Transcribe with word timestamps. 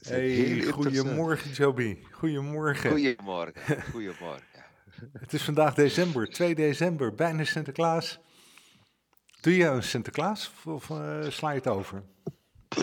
Hey, 0.00 0.62
goedemorgen 0.62 1.50
Joby. 1.50 1.98
Goedemorgen. 2.10 2.90
Goedemorgen, 2.90 3.82
goedemorgen. 3.82 4.64
Het 5.20 5.32
is 5.32 5.42
vandaag 5.42 5.74
december, 5.74 6.30
2 6.30 6.54
december, 6.54 7.14
bijna 7.14 7.44
Sinterklaas. 7.44 8.18
Doe 9.40 9.56
je 9.56 9.64
een 9.64 9.82
Sinterklaas 9.82 10.52
of 10.64 10.88
uh, 10.88 11.30
sla 11.30 11.50
je 11.50 11.56
het 11.56 11.66
over? 11.66 12.02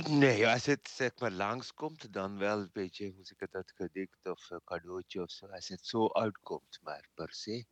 Nee, 0.09 0.47
als 0.47 0.65
het 0.65 0.89
zeg 0.93 1.11
maar 1.19 1.31
langskomt, 1.31 2.13
dan 2.13 2.37
wel 2.37 2.59
een 2.59 2.69
beetje, 2.73 3.11
hoe 3.15 3.23
ik 3.23 3.39
het, 3.39 3.51
dat 3.51 3.71
gedicht 3.75 4.19
of 4.23 4.49
cadeautje 4.65 5.21
of 5.21 5.31
zo. 5.31 5.45
Als 5.45 5.67
het 5.67 5.85
zo 5.85 6.07
uitkomt, 6.07 6.79
maar 6.81 7.07
per 7.13 7.33
se 7.33 7.65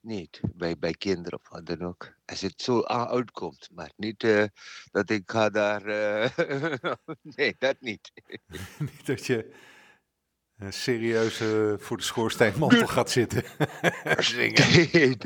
niet. 0.00 0.40
Bij, 0.54 0.78
bij 0.78 0.92
kinderen 0.92 1.38
of 1.38 1.48
wat 1.48 1.66
dan 1.66 1.82
ook. 1.82 2.14
Als 2.24 2.40
het 2.40 2.62
zo 2.62 2.82
uitkomt, 2.82 3.68
maar 3.72 3.92
niet 3.96 4.22
uh, 4.22 4.44
dat 4.90 5.10
ik 5.10 5.30
ga 5.30 5.50
daar. 5.50 5.86
Uh, 5.86 6.28
nee, 7.36 7.56
dat 7.58 7.76
niet. 7.80 8.10
niet 8.78 9.06
dat 9.06 9.26
je 9.26 9.54
uh, 10.56 10.70
serieus 10.70 11.36
voor 11.82 11.96
de 11.96 12.02
schoorsteenmantel 12.02 12.86
gaat 12.86 13.10
zitten. 13.10 13.44
nee, 14.36 14.52
nee, 14.52 15.16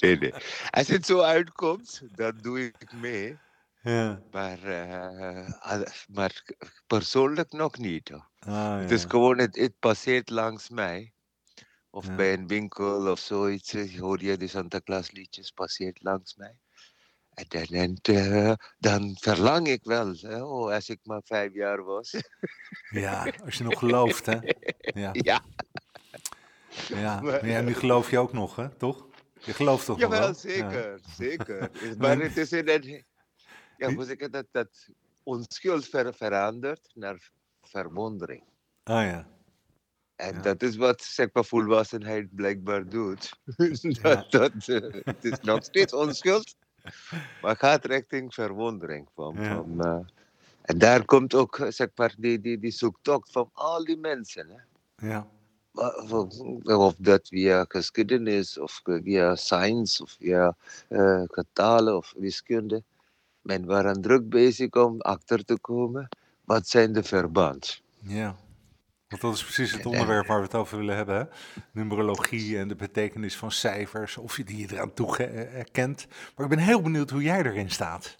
nee, 0.00 0.18
nee, 0.18 0.34
Als 0.70 0.88
het 0.88 1.06
zo 1.06 1.20
uitkomt, 1.20 2.02
dan 2.14 2.38
doe 2.40 2.64
ik 2.64 2.92
mee. 2.92 3.38
Ja. 3.82 4.22
Maar, 4.30 4.58
maar 6.08 6.42
persoonlijk 6.86 7.52
nog 7.52 7.78
niet. 7.78 8.12
Ah, 8.12 8.22
ja. 8.38 8.78
Het 8.78 8.90
is 8.90 9.04
gewoon, 9.08 9.38
het, 9.38 9.56
het 9.56 9.78
passeert 9.78 10.30
langs 10.30 10.68
mij. 10.68 11.12
Of 11.98 12.06
ja. 12.06 12.14
bij 12.14 12.32
een 12.32 12.46
winkel 12.46 13.10
of 13.10 13.18
zoiets 13.18 13.96
hoor 13.96 14.22
je 14.22 14.36
de 14.36 14.46
Santa 14.46 14.80
Claus 14.84 15.10
liedjes 15.10 15.50
passeert 15.50 16.02
langs 16.02 16.36
mij. 16.36 16.58
En 17.34 17.46
dan, 17.48 17.98
uh, 18.16 18.52
dan 18.78 19.16
verlang 19.20 19.68
ik 19.68 19.84
wel, 19.84 20.14
hè? 20.20 20.42
Oh, 20.42 20.72
als 20.72 20.88
ik 20.88 20.98
maar 21.02 21.20
vijf 21.24 21.54
jaar 21.54 21.84
was. 21.84 22.14
Ja, 22.90 23.32
als 23.44 23.58
je 23.58 23.64
nog 23.64 23.78
gelooft, 23.84 24.26
hè? 24.26 24.38
Ja. 24.78 25.10
ja. 25.12 25.44
ja. 26.88 27.20
Maar 27.26 27.46
ja, 27.46 27.60
nu 27.60 27.74
geloof 27.74 28.10
je 28.10 28.18
ook 28.18 28.32
nog, 28.32 28.56
hè? 28.56 28.68
Toch? 28.68 29.06
Je 29.40 29.52
gelooft 29.52 29.86
toch 29.86 29.98
Jawel, 29.98 30.18
nog 30.18 30.42
wel? 30.42 30.52
zeker, 30.52 30.90
ja. 30.90 31.14
zeker. 31.14 31.70
Maar 31.98 32.18
het 32.18 32.36
is 32.36 32.52
in 32.52 32.68
een, 32.68 33.04
ja, 33.76 34.04
zeg 34.04 34.16
ik 34.16 34.32
dat, 34.32 34.46
dat 34.50 34.88
onschuld 35.22 35.86
ver, 35.86 36.14
verandert 36.14 36.90
naar 36.94 37.30
verwondering. 37.62 38.42
Ah 38.82 39.04
ja. 39.04 39.37
En 40.18 40.34
ja. 40.34 40.40
dat 40.40 40.62
is 40.62 40.76
wat 40.76 41.02
zeg 41.02 41.28
maar, 41.32 41.44
volwassenheid 41.44 42.34
blijkbaar 42.34 42.88
doet. 42.88 43.30
dat, 44.02 44.30
dat, 44.30 44.66
uh, 44.66 44.94
het 45.04 45.24
is 45.24 45.40
nog 45.40 45.64
steeds 45.64 45.92
onschuld, 45.92 46.54
maar 47.42 47.56
gaat 47.56 47.84
richting 47.84 48.34
verwondering. 48.34 49.08
Van, 49.14 49.36
van, 49.36 49.86
uh, 49.86 49.98
en 50.62 50.78
daar 50.78 51.04
komt 51.04 51.34
ook 51.34 51.66
zeg 51.68 51.88
maar, 51.94 52.14
die, 52.18 52.40
die, 52.40 52.58
die 52.58 52.70
zoektocht 52.70 53.32
van 53.32 53.50
al 53.52 53.84
die 53.84 53.96
mensen. 53.96 54.48
Hè? 54.48 55.08
Ja. 55.08 55.26
Of 56.62 56.94
dat 56.98 57.28
via 57.28 57.64
geschiedenis, 57.68 58.58
of 58.58 58.80
via 58.84 59.36
science, 59.36 60.02
of 60.02 60.10
via 60.10 60.56
uh, 60.88 61.22
getalen 61.26 61.96
of 61.96 62.14
wiskunde. 62.16 62.82
Men 63.40 63.64
waren 63.66 64.00
druk 64.00 64.28
bezig 64.28 64.70
om 64.70 65.00
achter 65.00 65.44
te 65.44 65.58
komen, 65.58 66.08
wat 66.44 66.68
zijn 66.68 66.92
de 66.92 67.02
verbanden? 67.02 67.68
Ja. 68.02 68.36
Want 69.08 69.22
dat 69.22 69.34
is 69.34 69.42
precies 69.42 69.72
het 69.72 69.86
onderwerp 69.86 70.26
waar 70.26 70.38
we 70.38 70.44
het 70.44 70.54
over 70.54 70.78
willen 70.78 70.96
hebben. 70.96 71.16
Hè? 71.16 71.24
Numerologie 71.72 72.58
en 72.58 72.68
de 72.68 72.74
betekenis 72.74 73.36
van 73.36 73.52
cijfers, 73.52 74.16
of 74.16 74.36
je 74.36 74.44
die 74.44 74.72
eraan 74.72 74.92
toe 74.92 75.16
herkent. 75.22 76.06
Maar 76.36 76.46
ik 76.46 76.56
ben 76.56 76.64
heel 76.64 76.82
benieuwd 76.82 77.10
hoe 77.10 77.22
jij 77.22 77.42
erin 77.42 77.70
staat. 77.70 78.16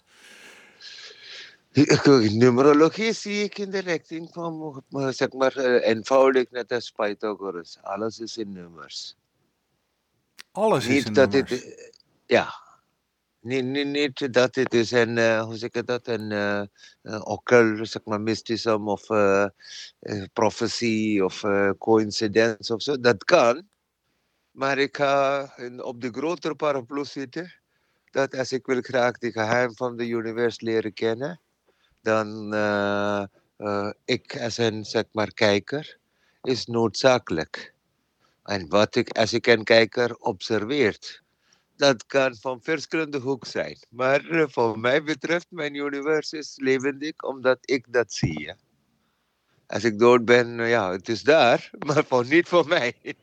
Numerologie 2.31 3.13
zie 3.13 3.43
ik 3.43 3.57
in 3.57 3.71
de 3.71 3.79
richting 3.79 4.29
van, 4.31 4.83
zeg 5.13 5.31
maar, 5.31 5.57
eenvoudig 5.57 6.51
net 6.51 6.71
als 6.71 6.91
Pythagoras. 6.91 7.77
Alles 7.81 8.19
is 8.19 8.37
in 8.37 8.51
nummers. 8.51 9.15
Alles 10.51 10.85
is 10.85 10.93
Niet 10.93 11.07
in 11.07 11.13
dat 11.13 11.31
nummers? 11.31 11.51
Het, 11.51 11.93
ja, 12.25 12.53
niet, 13.39 13.87
niet, 13.87 14.33
dat 14.33 14.55
het 14.55 14.73
is 14.73 14.91
een, 14.91 15.17
uh, 15.17 15.43
hoe 15.43 15.57
zeg 15.57 15.69
ik 15.69 15.85
dat, 15.85 16.07
een 16.07 16.31
uh, 16.31 16.63
uh, 17.03 17.21
occult, 17.23 17.89
zeg 17.89 18.03
maar, 18.03 18.21
mysticism 18.21 18.87
of 18.87 19.05
prophecy 20.33 21.19
of 21.23 21.43
coincidence 21.77 22.73
of 22.73 22.81
zo. 22.81 22.99
Dat 22.99 23.23
kan. 23.23 23.67
Maar 24.51 24.77
ik 24.77 24.97
ga 24.97 25.41
op 25.77 26.01
de 26.01 26.09
grotere 26.11 26.55
paraplu 26.55 27.05
zitten. 27.05 27.53
Dat 28.11 28.35
als 28.35 28.51
ik 28.51 28.65
wil 28.65 28.81
graag 28.81 29.17
de 29.17 29.31
geheim 29.31 29.75
van 29.75 29.97
de 29.97 30.07
universum 30.07 30.67
leren 30.67 30.93
kennen, 30.93 31.39
dan 32.01 32.53
ik 34.05 34.41
als 34.41 34.57
een, 34.57 34.85
zeg 34.85 35.03
maar, 35.11 35.33
kijker 35.33 35.97
is 36.41 36.65
noodzakelijk. 36.65 37.73
En 38.43 38.69
wat 38.69 38.95
ik 38.95 39.17
als 39.17 39.33
ik 39.33 39.47
een 39.47 39.63
kijker 39.63 40.15
observeert, 40.15 41.23
dat 41.79 42.05
kan 42.05 42.35
van 42.35 42.61
verschillende 42.61 43.19
hoek 43.19 43.45
zijn. 43.45 43.77
Maar 43.89 44.25
uh, 44.25 44.45
voor 44.47 44.79
mij 44.79 45.03
betreft, 45.03 45.47
mijn 45.49 45.75
universum 45.75 46.39
is 46.39 46.53
levendig 46.55 47.21
omdat 47.23 47.57
ik 47.61 47.93
dat 47.93 48.13
zie. 48.13 48.53
Als 49.67 49.83
ik 49.83 49.99
dood 49.99 50.25
ben, 50.25 50.59
uh, 50.59 50.69
ja, 50.69 50.91
het 50.91 51.09
is 51.09 51.23
daar, 51.23 51.69
maar 51.87 52.05
voor, 52.05 52.25
niet 52.25 52.47
voor 52.47 52.67
mij. 52.67 52.95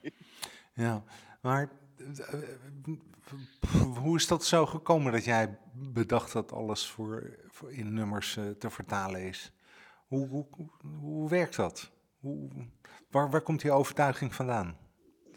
ja, 0.75 1.05
maar 1.43 1.71
uh, 1.99 3.97
hoe 3.97 4.17
is 4.17 4.27
dat 4.27 4.45
zo 4.45 4.67
gekomen 4.67 5.13
dat 5.13 5.25
jij 5.25 5.59
bedacht 5.73 6.33
dat 6.33 6.53
alles 6.53 6.87
voor 6.87 7.37
in 7.69 7.95
nummers 7.95 8.39
te 8.59 8.71
vertalen 8.71 9.21
is? 9.21 9.53
Hoe, 10.07 10.29
hoe, 10.29 10.47
hoe 11.01 11.29
werkt 11.29 11.57
dat? 11.57 11.91
Hoe, 12.21 12.49
waar, 13.11 13.31
waar 13.31 13.43
komt 13.43 13.61
die 13.61 13.73
overtuiging 13.73 14.35
vandaan? 14.35 14.86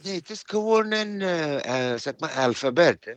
Nee, 0.02 0.16
het 0.16 0.30
is 0.30 0.44
gewoon 0.46 0.92
een 0.92 1.20
uh, 1.20 1.56
uh, 1.56 1.98
zeg 1.98 2.14
maar 2.20 2.32
alfabet. 2.32 3.06
Hè? 3.06 3.14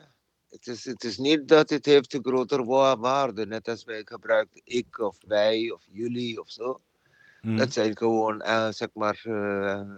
Het, 0.50 0.66
is, 0.66 0.84
het 0.84 1.04
is 1.04 1.18
niet 1.18 1.48
dat 1.48 1.70
het 1.70 1.86
heeft 1.86 2.14
een 2.14 2.24
grotere 2.24 2.96
waarde, 2.96 3.46
net 3.46 3.68
als 3.68 3.84
wij 3.84 4.02
gebruiken 4.04 4.60
ik 4.64 4.98
of 4.98 5.16
wij 5.26 5.70
of 5.70 5.82
jullie 5.90 6.40
of 6.40 6.50
zo. 6.50 6.80
Hmm. 7.40 7.56
Dat 7.56 7.72
zijn 7.72 7.96
gewoon 7.96 8.42
uh, 8.46 8.68
zeg 8.70 8.88
maar 8.92 9.22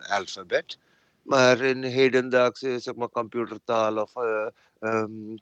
alfabet. 0.09 0.79
Maar 1.23 1.61
in 1.61 1.83
hedendaagse 1.83 2.79
zeg 2.79 2.95
maar, 2.95 3.09
computertaal 3.09 3.97
of 3.97 4.13
um, 4.81 5.39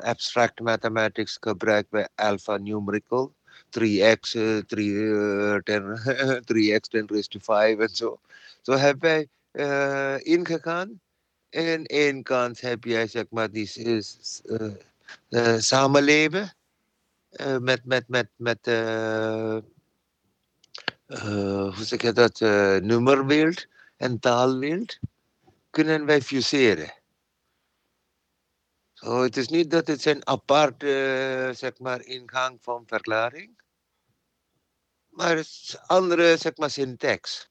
abstract 0.00 0.60
mathematics 0.60 1.36
gebruiken 1.40 1.90
wij 1.90 2.08
alphanumerical. 2.14 3.34
3x, 3.78 4.30
3, 4.66 4.66
10, 4.66 5.98
3x 6.44 6.88
10 6.88 7.06
raised 7.06 7.30
to 7.30 7.38
5 7.40 7.78
en 7.78 7.88
zo. 7.88 8.20
Zo 8.62 8.72
hebben 8.72 9.10
wij 9.10 9.28
uh, 9.54 10.16
ingegaan. 10.18 11.00
En 11.48 11.84
één 11.84 12.22
kant 12.22 12.60
heb 12.60 12.84
jij 12.84 13.06
zeg 13.06 13.24
maar 13.30 13.50
die 13.50 13.70
uh, 13.76 14.00
uh, 15.28 15.58
samenleven 15.58 16.54
met, 17.60 17.84
met, 17.84 18.08
met, 18.08 18.28
met 18.36 18.66
hoe 21.06 21.84
zeg 21.84 22.02
je 22.02 22.12
dat, 22.12 22.40
nummerbeeld 22.82 23.66
en 23.96 24.18
taalbeeld 24.18 24.98
kunnen 25.70 26.06
wij 26.06 26.22
fuseren. 26.22 26.94
So, 28.92 29.22
het 29.22 29.36
is 29.36 29.48
niet 29.48 29.70
dat 29.70 29.86
het 29.86 30.04
een 30.04 30.26
aparte 30.26 31.50
zeg 31.54 31.78
maar, 31.78 32.04
ingang 32.04 32.58
van 32.62 32.86
verklaring, 32.86 33.62
maar 35.08 35.36
het 35.36 35.46
is 35.46 35.78
andere 35.86 36.36
zeg 36.36 36.56
maar, 36.56 36.70
syntax. 36.70 37.48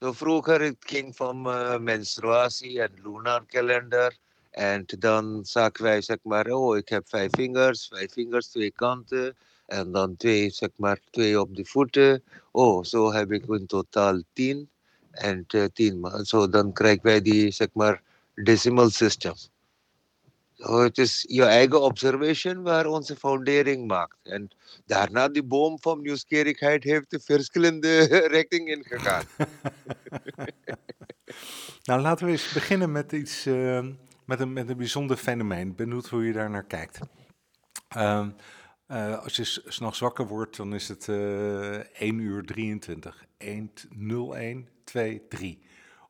So 0.00 0.12
vroeger 0.12 0.60
het 0.60 0.76
ging 0.80 1.16
van 1.16 1.46
uh, 1.46 1.78
menstruatie 1.78 2.80
en 2.80 2.90
lunar 3.02 3.44
kalender. 3.46 4.16
En 4.50 4.84
dan 4.98 5.40
zagen 5.44 5.82
wij, 5.82 6.02
zeg 6.02 6.18
maar, 6.22 6.46
oh, 6.46 6.76
ik 6.76 6.88
heb 6.88 7.08
vijf 7.08 7.30
vingers, 7.30 7.88
vijf 7.88 8.12
vingers, 8.12 8.46
twee 8.46 8.70
kanten. 8.70 9.36
En 9.66 9.92
dan 9.92 10.16
twee, 10.16 10.50
zeg 10.50 10.68
maar, 10.76 10.98
twee 11.10 11.40
op 11.40 11.56
de 11.56 11.64
voeten. 11.64 12.22
Oh, 12.50 12.84
zo 12.84 13.12
heb 13.12 13.32
ik 13.32 13.44
in 13.46 13.66
totaal 13.66 14.22
tien. 14.32 14.68
En 15.10 15.44
uh, 15.54 15.64
tien. 15.72 16.06
Zo 16.22 16.48
dan 16.48 16.72
krijgen 16.72 17.02
wij 17.02 17.22
die, 17.22 17.50
zeg 17.50 17.68
maar, 17.72 18.02
decimal 18.34 18.90
system. 18.90 19.34
So, 20.64 20.82
het 20.82 20.98
is 20.98 21.24
je 21.28 21.44
eigen 21.44 21.82
observation 21.82 22.62
waar 22.62 22.86
onze 22.86 23.16
foundering 23.16 23.86
maakt. 23.86 24.16
En 24.22 24.50
daarna 24.86 25.28
die 25.28 25.42
boom 25.42 25.80
van 25.80 26.02
nieuwsgierigheid 26.02 26.84
heeft 26.84 27.10
de 27.10 27.20
verschillende 27.20 27.98
richtingen 28.36 28.76
ingegaan. 28.76 29.24
nou, 31.84 32.00
laten 32.00 32.26
we 32.26 32.32
eens 32.32 32.52
beginnen 32.52 32.92
met 32.92 33.12
iets, 33.12 33.46
uh, 33.46 33.86
met, 34.24 34.40
een, 34.40 34.52
met 34.52 34.68
een 34.68 34.76
bijzonder 34.76 35.16
fenomeen. 35.16 35.74
Benieuwd 35.74 36.08
hoe 36.08 36.26
je 36.26 36.32
daar 36.32 36.50
naar 36.50 36.64
kijkt. 36.64 36.98
Uh, 37.96 38.28
als 39.22 39.36
je 39.36 39.60
s'nachts 39.66 39.98
wakker 39.98 40.26
wordt, 40.26 40.56
dan 40.56 40.74
is 40.74 40.88
het 40.88 41.08
1 41.08 42.18
uur 42.18 42.44
23. 42.44 43.24
1, 43.36 43.70
0, 43.90 44.36
1, 44.36 44.68
2, 44.84 45.28
3. 45.28 45.62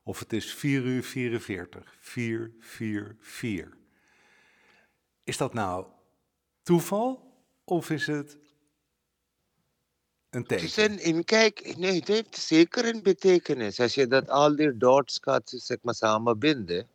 Of 0.03 0.19
het 0.19 0.33
is 0.33 0.53
4 0.53 0.83
uur 0.83 1.03
44. 1.03 1.95
4, 1.99 2.51
4, 2.59 3.15
4. 3.19 3.83
Is 5.25 5.37
dat 5.37 5.53
nou 5.53 5.85
toeval 6.63 7.33
of 7.63 7.89
is 7.89 8.07
het 8.07 8.37
Een 10.29 10.45
Het 10.47 10.61
is 10.61 10.73
teken. 10.73 10.91
een, 10.91 10.99
in, 10.99 11.23
kijk, 11.23 11.77
nee, 11.77 11.99
het 11.99 12.07
heeft 12.07 12.37
zeker 12.37 12.85
een 12.85 13.03
betekenis. 13.03 13.79
Als 13.79 13.93
je 13.93 14.07
dat 14.07 14.29
al 14.29 14.55
die 14.55 14.77
dots 14.77 15.17
gaat 15.21 15.53
zeg 15.55 15.77
maar, 15.81 15.93
samenbinden, 15.93 16.87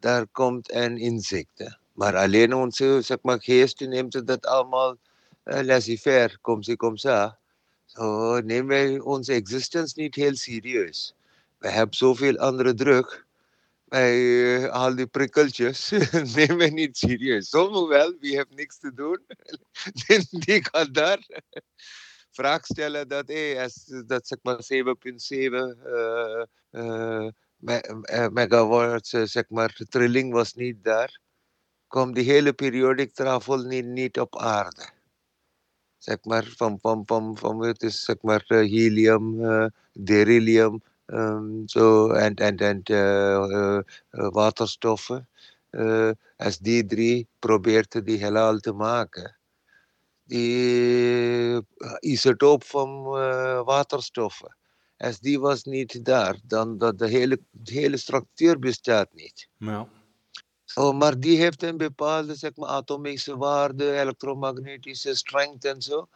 daar 0.00 0.26
komt 0.26 0.72
een 0.72 0.96
inzicht. 0.96 1.58
hè. 1.58 1.68
Maar 1.92 2.16
alleen 2.16 2.54
onze 2.54 3.00
zeg 3.02 3.18
maar, 3.22 3.40
geest 3.40 3.80
neemt 3.80 4.26
dat 4.26 4.46
allemaal 4.46 4.96
uh, 5.44 5.60
laissez-faire, 5.60 6.38
kom 6.40 6.62
ze, 6.62 6.76
kom 6.76 6.96
ça. 6.96 7.38
Zo 7.84 8.40
nemen 8.40 8.66
wij 8.66 8.98
onze 9.00 9.32
existence 9.32 10.00
niet 10.00 10.14
heel 10.14 10.34
serieus. 10.34 11.14
We 11.58 11.68
hebben 11.68 11.96
zoveel 11.96 12.36
andere 12.36 12.74
druk. 12.74 13.25
Bij 13.88 14.18
uh, 14.18 14.68
al 14.68 14.94
die 14.94 15.06
prikkeltjes 15.06 15.90
nemen 16.36 16.56
we 16.56 16.66
niet 16.66 16.96
serieus. 16.96 17.48
Sommigen 17.48 17.88
wel, 17.88 18.16
wie 18.20 18.36
heeft 18.36 18.54
niks 18.54 18.78
te 18.78 18.94
doen. 18.94 19.20
die 20.44 20.64
gaat 20.64 20.94
daar 20.94 21.26
vraag 22.36 22.64
stellen 22.64 23.08
dat, 23.08 23.28
hey, 23.28 23.70
dat 24.06 24.26
zeg 24.26 24.38
maar 24.42 24.56
7,7 24.56 24.64
uh, 25.90 26.44
uh, 26.70 27.28
megawatt, 28.28 29.06
zeg 29.06 29.48
maar, 29.48 29.76
trilling 29.88 30.32
was 30.32 30.54
niet 30.54 30.84
daar. 30.84 31.20
Komt 31.86 32.14
die 32.14 32.24
hele 32.24 32.52
periodic 32.52 33.14
travel 33.14 33.58
niet, 33.58 33.84
niet 33.86 34.20
op 34.20 34.38
aarde. 34.38 34.88
Zeg 35.98 36.24
maar, 36.24 36.44
van, 36.56 36.78
van, 36.80 37.02
van, 37.06 37.36
van 37.38 37.62
het 37.62 37.82
is 37.82 38.04
zeg 38.04 38.22
maar 38.22 38.44
helium, 38.46 39.40
uh, 39.40 39.66
um, 41.06 41.62
so, 41.68 42.10
en, 42.10 42.34
en, 42.34 42.56
en 42.56 42.80
uh, 42.90 43.48
uh, 43.48 43.80
waterstoffen. 44.10 45.28
als 46.36 46.58
die 46.58 46.86
drie 46.86 47.28
probeert 47.38 48.06
die 48.06 48.16
heelal 48.18 48.58
te 48.58 48.72
maken 48.72 49.36
die 50.24 51.60
isotoop 52.00 52.64
van 52.64 53.02
waterstoffen. 53.64 54.56
Als 54.96 55.18
die 55.20 55.40
was 55.40 55.64
niet 55.64 56.04
daar, 56.04 56.38
dan 56.42 56.78
dat 56.78 56.98
de 56.98 57.08
hele, 57.08 57.40
de 57.50 57.72
hele 57.72 57.96
structuur 57.96 58.58
bestaat 58.58 59.14
niet. 59.14 59.48
Ja. 59.58 59.88
So, 60.64 60.92
maar 60.92 61.20
die 61.20 61.38
heeft 61.38 61.62
een 61.62 61.76
bepaalde 61.76 62.34
zeg 62.34 62.56
maar, 62.56 62.68
atomische 62.68 63.36
waarde, 63.36 64.00
elektromagnetische 64.00 65.14
strength 65.14 65.64
en 65.64 65.82
zo. 65.82 66.08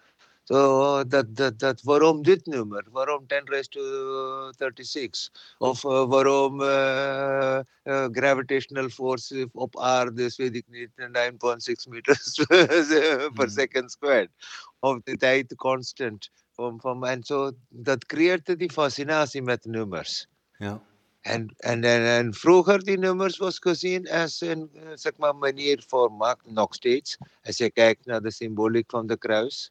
So, 0.51 1.05
dat, 1.07 1.37
dat, 1.37 1.59
dat, 1.59 1.83
waarom 1.83 2.23
dit 2.23 2.47
nummer? 2.47 2.87
Waarom 2.91 3.27
10 3.27 3.41
raised 3.45 3.71
to 3.71 4.53
36? 4.59 5.31
Of 5.59 5.85
uh, 5.85 6.09
waarom 6.09 6.61
uh, 6.61 7.61
uh, 7.85 8.07
gravitational 8.11 8.89
force 8.89 9.49
op 9.53 9.79
aarde 9.79 10.25
is, 10.25 10.37
weet 10.37 10.55
ik 10.55 10.65
niet, 10.69 10.91
9,6 10.97 11.89
meters 11.89 12.45
per 13.37 13.51
second 13.51 13.91
squared. 13.91 14.31
Of 14.79 14.99
de 15.05 15.17
tijd 15.17 15.55
constant. 15.55 16.31
Van, 16.53 16.81
van, 16.81 17.07
en 17.07 17.25
zo, 17.25 17.51
dat 17.69 18.07
creëerde 18.07 18.57
die 18.57 18.73
fascinatie 18.73 19.43
met 19.43 19.65
nummers. 19.65 20.27
Ja. 20.59 20.83
En, 21.21 21.55
en, 21.57 21.85
en, 21.85 22.03
en, 22.03 22.35
vroeger 22.35 22.85
die 22.85 22.99
nummers 22.99 23.37
was 23.37 23.59
gezien 23.59 24.11
als 24.11 24.41
een 24.41 24.71
zeg 24.95 25.17
maar, 25.17 25.37
manier 25.37 25.85
voor 25.87 26.13
macht, 26.13 26.51
nog 26.51 26.75
steeds. 26.75 27.17
Als 27.43 27.57
je 27.57 27.71
kijkt 27.71 28.07
naar 28.07 28.23
de 28.23 28.31
symboliek 28.31 28.91
van 28.91 29.07
de 29.07 29.19
kruis. 29.19 29.71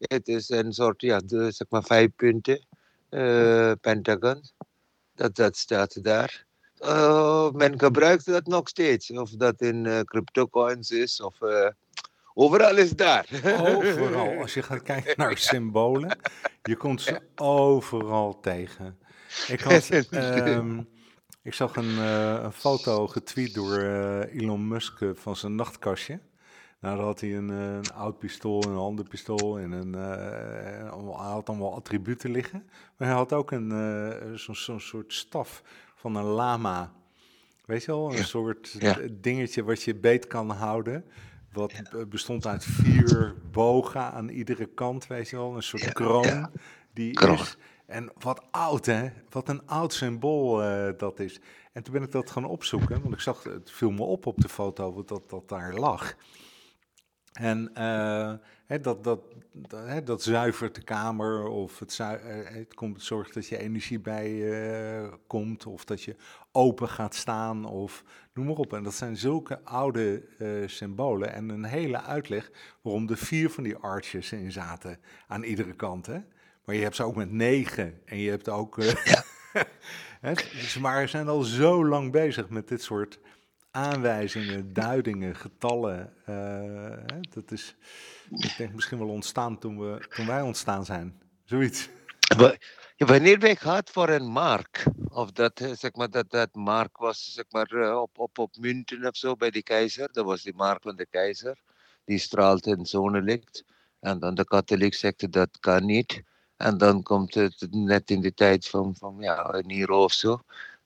Het 0.00 0.28
is 0.28 0.48
een 0.48 0.72
soort, 0.72 1.00
ja, 1.00 1.18
de, 1.18 1.50
zeg 1.50 1.66
maar 1.68 1.82
vijf 1.82 2.10
punten, 2.16 2.66
uh, 3.10 3.72
pentagon. 3.80 4.42
Dat, 5.14 5.34
dat 5.34 5.56
staat 5.56 6.04
daar. 6.04 6.46
Uh, 6.78 7.50
men 7.50 7.78
gebruikt 7.78 8.26
dat 8.26 8.46
nog 8.46 8.68
steeds. 8.68 9.10
Of 9.10 9.30
dat 9.30 9.60
in 9.60 9.84
uh, 9.84 10.00
cryptocoins 10.00 10.90
is 10.90 11.20
of... 11.20 11.38
overal 12.34 12.76
is 12.76 12.90
daar. 12.90 13.26
Overal. 13.60 14.38
Als 14.42 14.54
je 14.54 14.62
gaat 14.62 14.82
kijken 14.82 15.14
naar 15.16 15.38
symbolen, 15.38 16.18
je 16.62 16.76
komt 16.76 17.02
ze 17.02 17.20
overal 17.34 18.40
tegen. 18.40 18.98
Ik, 19.46 19.60
had, 19.60 19.88
um, 20.12 20.88
ik 21.42 21.54
zag 21.54 21.76
een, 21.76 21.98
een, 21.98 22.52
foto 22.52 23.06
getweet 23.06 23.54
door 23.54 23.78
Elon 24.22 24.68
Musk 24.68 25.02
van 25.14 25.36
zijn 25.36 25.54
nachtkastje. 25.54 26.20
Nou, 26.80 26.96
dan 26.96 27.04
had 27.04 27.20
hij 27.20 27.36
een, 27.36 27.48
een 27.48 27.92
oud 27.92 28.18
pistool, 28.18 28.64
een 28.64 28.76
ander 28.76 29.08
pistool 29.08 29.58
en 29.58 29.72
een, 29.72 29.92
uh, 29.94 31.16
hij 31.18 31.30
had 31.30 31.48
allemaal 31.48 31.74
attributen 31.74 32.30
liggen. 32.30 32.62
Maar 32.96 33.08
hij 33.08 33.16
had 33.16 33.32
ook 33.32 33.50
een, 33.50 33.70
uh, 33.70 34.34
zo'n 34.34 34.54
zo 34.54 34.78
soort 34.78 35.12
staf 35.12 35.62
van 35.94 36.14
een 36.16 36.24
lama. 36.24 36.92
Weet 37.64 37.84
je 37.84 37.90
wel, 37.92 38.10
een 38.10 38.16
ja. 38.16 38.22
soort 38.22 38.76
Ja. 38.78 38.98
dingetje 39.12 39.64
wat 39.64 39.82
je 39.82 39.94
beet 39.94 40.26
kan 40.26 40.50
houden. 40.50 41.04
Wat 41.52 41.72
bestond 42.08 42.46
uit 42.46 42.64
vier 42.64 43.34
bogen 43.52 44.12
aan 44.12 44.28
iedere 44.28 44.66
kant, 44.66 45.06
weet 45.06 45.28
je 45.28 45.36
wel. 45.36 45.56
Een 45.56 45.62
soort 45.62 45.92
kroon. 45.92 46.50
Die 46.92 47.12
Kroon. 47.12 47.34
is, 47.34 47.56
en 47.86 48.12
wat 48.18 48.42
oud, 48.50 48.86
hè? 48.86 49.08
Wat 49.30 49.48
een 49.48 49.66
oud 49.66 49.92
symbool 49.92 50.62
eh, 50.62 50.92
dat 50.98 51.18
is. 51.20 51.40
En 51.72 51.82
toen 51.82 51.92
ben 51.92 52.02
ik 52.02 52.12
dat 52.12 52.30
gaan 52.30 52.44
opzoeken, 52.44 53.02
want 53.02 53.14
ik 53.14 53.20
zag, 53.20 53.42
het 53.42 53.70
viel 53.70 53.90
me 53.90 54.02
op 54.02 54.26
op 54.26 54.40
de 54.40 54.48
foto 54.48 54.92
wat 54.92 55.08
dat, 55.08 55.30
dat 55.30 55.48
daar 55.48 55.74
lag. 55.74 56.14
En 57.40 57.74
eh, 57.74 58.32
hè, 58.66 58.80
dat, 58.80 59.04
dat, 59.04 59.20
dat, 59.52 59.86
hè, 59.86 60.02
dat 60.02 60.22
zuivert 60.22 60.74
de 60.74 60.82
kamer 60.82 61.46
of 61.46 61.78
het, 61.78 61.92
zui- 61.92 62.18
eh, 62.18 62.54
het 62.54 62.74
komt, 62.74 63.02
zorgt 63.02 63.34
dat 63.34 63.46
je 63.46 63.58
energie 63.58 64.00
bij 64.00 64.52
eh, 64.52 65.12
komt 65.26 65.66
of 65.66 65.84
dat 65.84 66.02
je 66.02 66.16
open 66.52 66.88
gaat 66.88 67.14
staan 67.14 67.64
of 67.64 68.04
noem 68.34 68.46
maar 68.46 68.56
op. 68.56 68.72
En 68.72 68.82
dat 68.82 68.94
zijn 68.94 69.16
zulke 69.16 69.60
oude 69.64 70.22
eh, 70.38 70.48
symbolen 70.66 71.32
en 71.32 71.48
een 71.48 71.64
hele 71.64 72.02
uitleg 72.02 72.50
waarom 72.82 73.08
er 73.08 73.16
vier 73.16 73.50
van 73.50 73.64
die 73.64 73.76
arches 73.76 74.32
in 74.32 74.52
zaten 74.52 74.98
aan 75.26 75.42
iedere 75.42 75.74
kant. 75.74 76.06
Hè? 76.06 76.18
Maar 76.64 76.74
je 76.74 76.82
hebt 76.82 76.96
ze 76.96 77.02
ook 77.02 77.16
met 77.16 77.30
negen 77.30 78.00
en 78.04 78.18
je 78.18 78.30
hebt 78.30 78.48
ook... 78.48 78.78
eh, 78.78 78.94
hè, 80.20 80.32
dus 80.34 80.78
maar 80.78 81.00
ze 81.02 81.08
zijn 81.08 81.28
al 81.28 81.42
zo 81.42 81.86
lang 81.86 82.12
bezig 82.12 82.48
met 82.48 82.68
dit 82.68 82.82
soort 82.82 83.20
aanwijzingen, 83.70 84.72
duidingen, 84.72 85.36
getallen. 85.36 86.12
eh, 86.24 87.18
dat 87.30 87.50
is, 87.50 87.76
ik 88.30 88.54
denk 88.56 88.72
misschien 88.72 88.98
wel 88.98 89.08
ontstaan 89.08 89.58
toen, 89.58 89.78
we, 89.78 90.06
toen 90.14 90.26
wij 90.26 90.42
ontstaan 90.42 90.84
zijn. 90.84 91.20
Zoiets. 91.44 91.88
Wanneer 92.96 93.38
wij 93.38 93.56
gaat 93.56 93.90
voor 93.90 94.08
een 94.08 94.26
mark, 94.26 94.86
of 95.08 95.30
dat, 95.30 95.60
eh, 95.60 95.70
zeg 95.72 95.94
maar, 95.94 96.10
dat, 96.10 96.30
dat 96.30 96.54
mark 96.54 96.96
was 96.96 97.32
zeg 97.32 97.44
maar, 97.50 97.70
eh, 97.70 98.00
op, 98.00 98.18
op, 98.18 98.38
op 98.38 98.56
munten 98.56 99.06
of 99.06 99.16
zo 99.16 99.36
bij 99.36 99.50
de 99.50 99.62
keizer, 99.62 100.12
dat 100.12 100.24
was 100.24 100.42
die 100.42 100.54
mark 100.54 100.82
van 100.82 100.96
de 100.96 101.06
keizer, 101.06 101.58
die 102.04 102.18
straalt 102.18 102.66
in 102.66 102.86
zonnelicht. 102.86 103.64
En 104.00 104.18
dan 104.18 104.34
de 104.34 104.44
katholiek 104.44 104.94
zegt 104.94 105.32
dat 105.32 105.58
kan 105.60 105.84
niet. 105.86 106.22
En 106.56 106.78
dan 106.78 107.02
komt 107.02 107.34
het 107.34 107.66
net 107.70 108.10
in 108.10 108.20
de 108.20 108.34
tijd 108.34 108.68
van, 108.68 108.96
van 108.96 109.16
ja, 109.18 109.60
Nero 109.60 110.04
of 110.04 110.12
zo, 110.12 110.40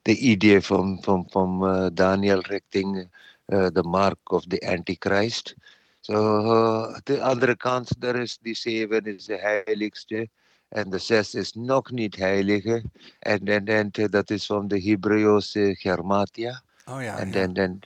de 0.04 0.16
idee 0.16 0.60
van, 0.60 0.98
van, 1.02 1.26
van 1.30 1.66
eh, 1.66 1.86
Daniel 1.92 2.40
richting 2.40 3.08
eh, 3.44 3.66
de 3.72 3.82
mark 3.82 4.32
of 4.32 4.44
de 4.44 4.60
antichrist. 4.60 5.54
Zo, 6.00 6.38
eh, 6.38 6.96
de 7.02 7.22
andere 7.22 7.56
kant, 7.56 8.00
daar 8.00 8.16
is 8.16 8.38
die 8.40 8.54
zeven 8.54 9.04
is 9.04 9.24
de 9.24 9.38
heiligste. 9.38 10.28
En 10.68 10.90
de 10.90 10.98
zes 10.98 11.34
is 11.34 11.52
nog 11.52 11.90
niet 11.90 12.16
heilige. 12.16 12.82
En, 13.18 13.44
en, 13.44 13.64
en 13.66 13.90
dat 14.10 14.30
is 14.30 14.46
van 14.46 14.68
de 14.68 14.82
Hebreeuwse 14.82 15.74
Germatia. 15.78 16.62
Oh 16.84 17.02
ja, 17.02 17.18
En, 17.18 17.32
ja. 17.32 17.34
en, 17.40 17.54
en, 17.54 17.78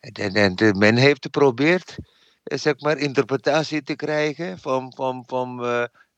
en, 0.00 0.12
en, 0.12 0.34
en 0.34 0.54
de- 0.54 0.74
men 0.74 0.96
heeft 0.96 1.22
geprobeerd, 1.24 1.96
zeg 2.44 2.80
maar, 2.80 2.98
interpretatie 2.98 3.82
te 3.82 3.96
krijgen 3.96 4.58
van, 4.58 4.92
van, 4.96 5.24
van 5.26 5.60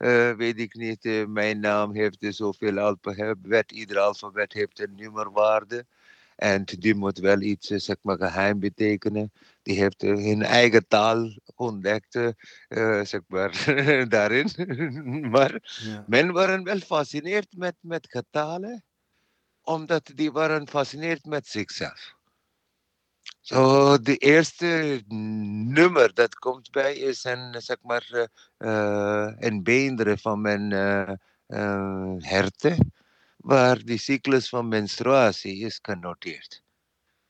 eh, 0.00 0.32
weet 0.32 0.58
ik 0.58 0.74
niet, 0.74 1.04
eh, 1.04 1.26
mijn 1.26 1.60
naam 1.60 1.94
heeft 1.94 2.26
zoveel 2.28 2.78
alfabet, 2.78 3.72
ieder 3.72 3.98
alfabet 3.98 4.52
heeft 4.52 4.80
een 4.80 4.94
nummerwaarde. 4.94 5.86
En 6.36 6.64
die 6.64 6.94
moet 6.94 7.18
wel 7.18 7.40
iets, 7.40 7.70
eh, 7.70 7.78
zeg 7.78 7.96
maar, 8.02 8.16
geheim 8.16 8.58
betekenen. 8.58 9.32
Die 9.62 9.78
heeft 9.80 10.00
hun 10.00 10.42
eigen 10.42 10.86
taal 10.88 11.30
ontdekt, 11.54 12.12
zeg 13.02 13.20
maar, 13.26 13.64
daarin. 14.08 14.50
maar 15.34 15.78
ja. 15.82 16.04
men 16.06 16.32
waren 16.32 16.64
wel 16.64 16.78
gefascineerd 16.78 17.56
met, 17.56 17.74
met 17.80 18.06
getallen, 18.10 18.84
omdat 19.62 20.10
die 20.14 20.32
waren 20.32 20.60
gefascineerd 20.60 21.24
met 21.24 21.46
zichzelf. 21.46 22.19
Zo, 23.40 23.98
de 23.98 24.16
eerste 24.16 25.02
nummer 25.08 26.14
dat 26.14 26.34
komt 26.34 26.70
bij 26.70 26.94
is 26.94 27.24
een, 27.24 27.54
zeg 27.62 27.76
maar, 27.82 28.28
eh, 28.56 29.32
een 29.38 29.62
beenderen 29.62 30.18
van 30.18 30.40
mijn 30.40 30.72
eh, 30.72 32.14
herten, 32.18 32.92
waar 33.36 33.78
die 33.84 33.98
cyclus 33.98 34.48
van 34.48 34.68
menstruatie 34.68 35.64
is 35.64 35.78
genoteerd. 35.82 36.62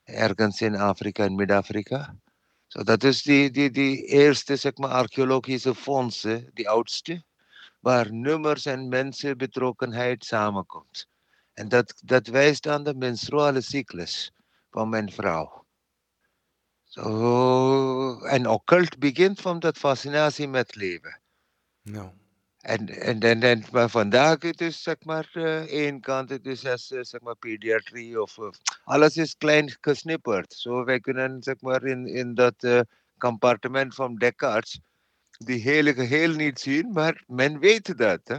Ergens 0.05 0.61
in 0.61 0.77
Afrika 0.77 1.25
en 1.25 1.35
Midden-Afrika. 1.35 2.17
Zo, 2.67 2.83
dat 2.83 3.05
is 3.05 3.23
die, 3.23 3.51
die, 3.51 3.71
die 3.71 4.05
eerste 4.05 4.57
zeg 4.57 4.77
maar, 4.77 4.91
archeologische 4.91 5.75
fondsen, 5.75 6.51
die 6.55 6.69
oudste, 6.69 7.25
waar 7.81 8.13
nummers 8.13 8.67
en 8.67 8.89
mensenbetrokkenheid 8.89 10.25
samenkomt. 10.25 11.09
En 11.53 11.69
dat, 11.69 11.95
dat 12.05 12.27
wijst 12.27 12.67
aan 12.67 12.85
de 12.85 12.95
menstruale 12.95 13.61
cyclus 13.61 14.33
van 14.71 14.89
mijn 14.89 15.13
vrouw. 15.13 15.60
Zo, 16.91 18.21
en 18.21 18.47
occult 18.49 18.99
begint 18.99 19.41
van 19.41 19.59
dat 19.59 19.79
fascinatie 19.79 20.49
met 20.49 20.75
leven. 20.75 21.21
Nou, 21.83 22.11
En, 22.61 22.89
en, 22.89 23.21
en, 23.21 23.43
en 23.43 23.65
maar 23.73 23.89
vandaag 23.91 24.43
het 24.43 24.61
is 24.61 24.83
zeg 24.83 24.97
maar 25.05 25.31
uh, 25.33 25.61
één 25.61 26.01
kant, 26.01 26.29
het 26.29 26.47
is 26.47 26.67
als 26.67 26.91
uh, 26.91 27.03
zeg 27.03 27.21
maar 27.21 27.37
pediatrie 27.37 28.23
of 28.23 28.37
uh, 28.39 28.51
alles 28.85 29.17
is 29.17 29.37
klein 29.37 29.77
gesnipperd. 29.81 30.53
Zo 30.53 30.85
wij 30.85 31.01
kunnen 31.01 31.43
zeg 31.43 31.61
maar 31.61 31.85
in, 31.85 32.07
in 32.07 32.35
dat 32.35 32.85
compartiment 33.19 33.95
van 33.95 34.15
Descartes 34.15 34.81
die 35.31 35.61
hele 35.61 35.95
geheel 35.95 36.35
niet 36.35 36.61
zien, 36.61 36.93
maar 36.93 37.25
men 37.27 37.59
weet 37.59 37.99
dat. 37.99 38.21
Hè? 38.25 38.39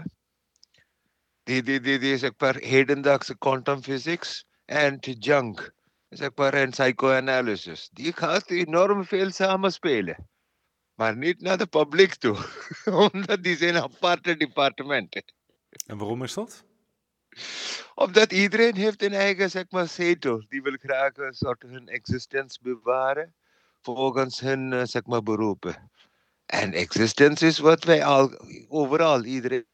Die, 1.44 1.64
die, 1.64 1.80
die, 1.80 2.00
die 2.00 2.18
zeg 2.18 2.32
maar 2.38 2.56
hedendaagse 2.56 3.38
quantum 3.38 3.82
physics 3.82 4.46
en 4.66 4.98
junk, 5.00 5.74
zeg 6.12 6.30
maar 6.36 6.54
en 6.54 6.70
psychoanalysis, 6.70 7.90
die 7.94 8.14
gaat 8.14 8.50
enorm 8.50 9.06
veel 9.06 9.32
samenspelen. 9.32 10.30
Maar 10.94 11.18
niet 11.18 11.42
naar 11.42 11.58
de 11.58 11.68
publiek 11.68 12.16
toe, 12.16 12.38
omdat 13.12 13.44
die 13.44 13.58
zijn 13.58 13.78
aparte 13.78 14.38
departementen. 14.38 15.24
En 15.86 15.98
waarom 15.98 16.24
is 16.24 16.34
dat? 16.34 16.64
Omdat 17.96 18.32
iedereen 18.32 18.76
heeft 18.76 19.04
een 19.04 19.14
eigen 19.14 19.50
zeg 19.50 19.66
maar, 19.70 19.88
zetel. 19.88 20.46
Die 20.50 20.62
wil 20.62 20.76
graag 20.80 21.18
een 21.18 21.34
soort 21.34 21.62
hun 21.62 21.88
existentie 21.88 22.62
bewaren 22.62 23.34
volgens 23.82 24.40
hun 24.40 24.88
zeg 24.88 25.06
maar, 25.06 25.24
beroepen. 25.24 25.92
En 26.46 26.74
existence 26.74 27.46
is 27.46 27.60
wat 27.60 27.84
wij 27.84 28.06
al 28.06 28.40
overal, 28.68 29.24
iedereen, 29.24 29.66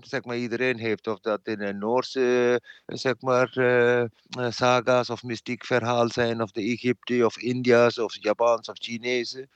zeg 0.00 0.24
maar, 0.24 0.36
iedereen 0.36 0.78
heeft. 0.78 1.06
Of 1.06 1.20
dat 1.20 1.40
in 1.46 1.60
een 1.60 1.78
Noorse 1.78 2.60
zeg 2.86 3.20
maar, 3.20 3.58
uh, 3.58 4.04
saga's 4.50 5.10
of 5.10 5.22
mystiek 5.22 5.64
verhaal 5.64 6.08
zijn, 6.08 6.42
of 6.42 6.50
de 6.50 6.62
Egypte 6.62 7.24
of 7.26 7.38
India's 7.38 7.98
of 7.98 8.16
Japans 8.20 8.68
of 8.68 8.76
Chinese. 8.78 9.48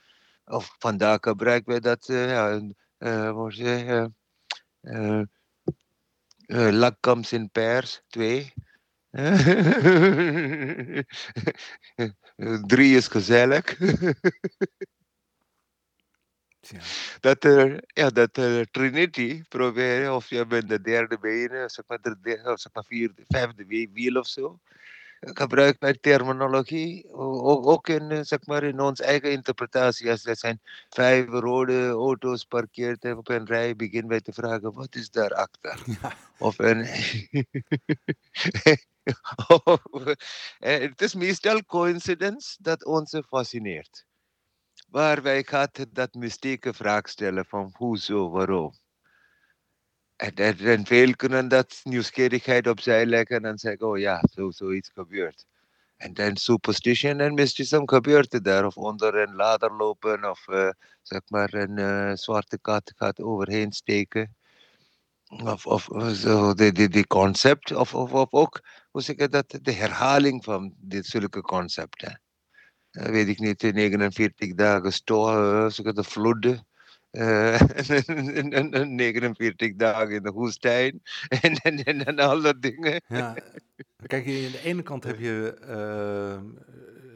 Of 0.45 0.75
vandaag 0.79 1.17
gebruiken 1.21 1.71
wij 1.71 1.79
dat, 1.79 2.09
uh, 2.09 2.29
ja, 2.29 2.61
uh, 2.99 3.31
in 7.31 7.49
pairs, 7.51 8.01
twee. 8.07 8.53
Drie 12.67 12.95
is 12.95 13.07
gezellig. 13.07 13.77
Ja. 16.69 16.79
Dat, 17.19 17.43
er, 17.43 17.83
ja, 17.87 18.09
dat 18.09 18.37
er 18.37 18.71
Trinity 18.71 19.41
proberen, 19.49 20.15
of 20.15 20.29
je 20.29 20.45
bent 20.45 20.69
de 20.69 20.81
derde 20.81 21.19
benen, 21.19 21.69
zeg 21.69 21.85
maar, 21.87 22.01
de, 22.01 22.15
zeg 22.55 22.73
maar 22.73 22.83
vierde, 22.83 23.23
vijfde 23.27 23.65
wiel 23.93 24.19
of 24.19 24.27
zo. 24.27 24.59
Gebruik 25.19 25.79
met 25.79 26.01
terminologie, 26.01 27.11
ook, 27.11 27.65
ook 27.65 27.87
in, 27.87 28.25
zeg 28.25 28.45
maar, 28.45 28.63
in 28.63 28.79
onze 28.79 29.03
eigen 29.03 29.31
interpretatie. 29.31 30.09
Als 30.09 30.25
er 30.25 30.35
zijn 30.35 30.61
vijf 30.89 31.29
rode 31.29 31.89
auto's 31.89 32.43
parkeerd 32.43 33.05
op 33.05 33.29
een 33.29 33.45
rij, 33.45 33.75
beginnen 33.75 34.09
wij 34.09 34.21
te 34.21 34.33
vragen: 34.33 34.73
wat 34.73 34.95
is 34.95 35.09
daarachter? 35.09 35.79
Ja. 36.01 36.13
Of 36.37 36.59
een. 36.59 36.85
het 40.59 41.01
is 41.01 41.13
meestal 41.13 41.65
coincidence 41.65 42.57
dat 42.61 42.85
ons 42.85 43.21
fascineert 43.27 44.06
waar 44.89 45.21
wij 45.21 45.43
gaan 45.43 45.69
dat 45.89 46.13
mystieke 46.13 46.73
vraag 46.73 47.09
stellen 47.09 47.45
van 47.45 47.73
hoezo, 47.73 48.29
waarom. 48.29 48.73
En, 50.15 50.35
en, 50.35 50.85
veel 50.85 51.15
kunnen 51.15 51.47
dat 51.47 51.79
nieuwsgierigheid 51.83 52.67
opzij 52.67 53.05
leggen 53.05 53.45
en 53.45 53.57
zeggen, 53.57 53.87
oh 53.87 53.97
ja, 53.97 54.23
zo, 54.31 54.51
zoiets 54.51 54.89
gebeurt. 54.93 55.45
En 55.97 56.13
dan 56.13 56.35
superstition 56.35 57.19
en 57.19 57.33
mysticism 57.33 57.85
gebeurt 57.85 58.43
daar. 58.43 58.65
Of 58.65 58.77
onder 58.77 59.15
een 59.15 59.35
ladder 59.35 59.73
lopen 59.73 60.29
of 60.29 60.47
uh, 60.47 60.69
zeg 61.01 61.21
maar 61.27 61.53
een 61.53 61.77
uh, 61.77 62.11
zwarte 62.13 62.59
kat 62.59 62.93
gaat 62.95 63.21
overheen 63.21 63.71
steken. 63.71 64.35
Of, 65.27 65.65
of 65.65 65.89
zo, 66.13 66.53
die, 66.53 66.71
die, 66.71 66.89
die 66.89 67.07
concept, 67.07 67.71
of, 67.71 67.93
of, 67.93 68.13
of 68.13 68.33
ook, 68.33 68.61
hoe 68.91 69.01
zeg 69.01 69.15
ik 69.15 69.31
dat, 69.31 69.59
de 69.61 69.71
herhaling 69.71 70.43
van 70.43 70.73
dit 70.77 71.05
zulke 71.05 71.41
concepten 71.41 72.21
weet 72.97 73.27
ik 73.27 73.39
niet, 73.39 73.61
49 73.61 74.53
dagen 74.53 74.93
storen, 74.93 75.95
de 75.95 76.03
vloeden. 76.03 76.61
Uh, 77.11 77.59
49 78.83 79.75
dagen 79.75 80.15
in 80.15 80.23
de 80.23 80.31
woestijn 80.31 81.01
en, 81.41 81.53
en, 81.53 81.83
en, 81.83 82.05
en 82.05 82.19
al 82.19 82.41
dat 82.41 82.61
dingen. 82.61 83.01
Ja. 83.07 83.35
Kijk, 84.07 84.25
aan 84.25 84.51
de 84.51 84.61
ene 84.63 84.81
kant 84.81 85.03
heb 85.03 85.19
je, 85.19 85.57
uh, 85.69 86.65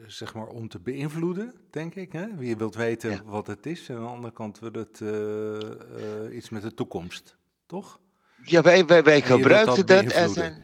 zeg 0.06 0.34
maar, 0.34 0.46
om 0.46 0.68
te 0.68 0.80
beïnvloeden, 0.80 1.54
denk 1.70 1.94
ik. 1.94 2.12
Hè? 2.12 2.36
Wie 2.36 2.48
je 2.48 2.56
wilt 2.56 2.74
weten 2.74 3.10
ja. 3.10 3.22
wat 3.24 3.46
het 3.46 3.66
is. 3.66 3.88
En 3.88 3.96
aan 3.96 4.02
de 4.02 4.08
andere 4.08 4.32
kant 4.32 4.58
wil 4.58 4.72
het 4.72 5.00
uh, 5.02 6.36
iets 6.36 6.48
met 6.48 6.62
de 6.62 6.74
toekomst, 6.74 7.36
toch? 7.66 8.00
Ja, 8.44 8.62
wij, 8.62 8.86
wij, 8.86 9.02
wij 9.02 9.20
gebruiken 9.20 9.86
dat, 9.86 10.04
dat 10.04 10.14
als 10.14 10.36
een... 10.36 10.54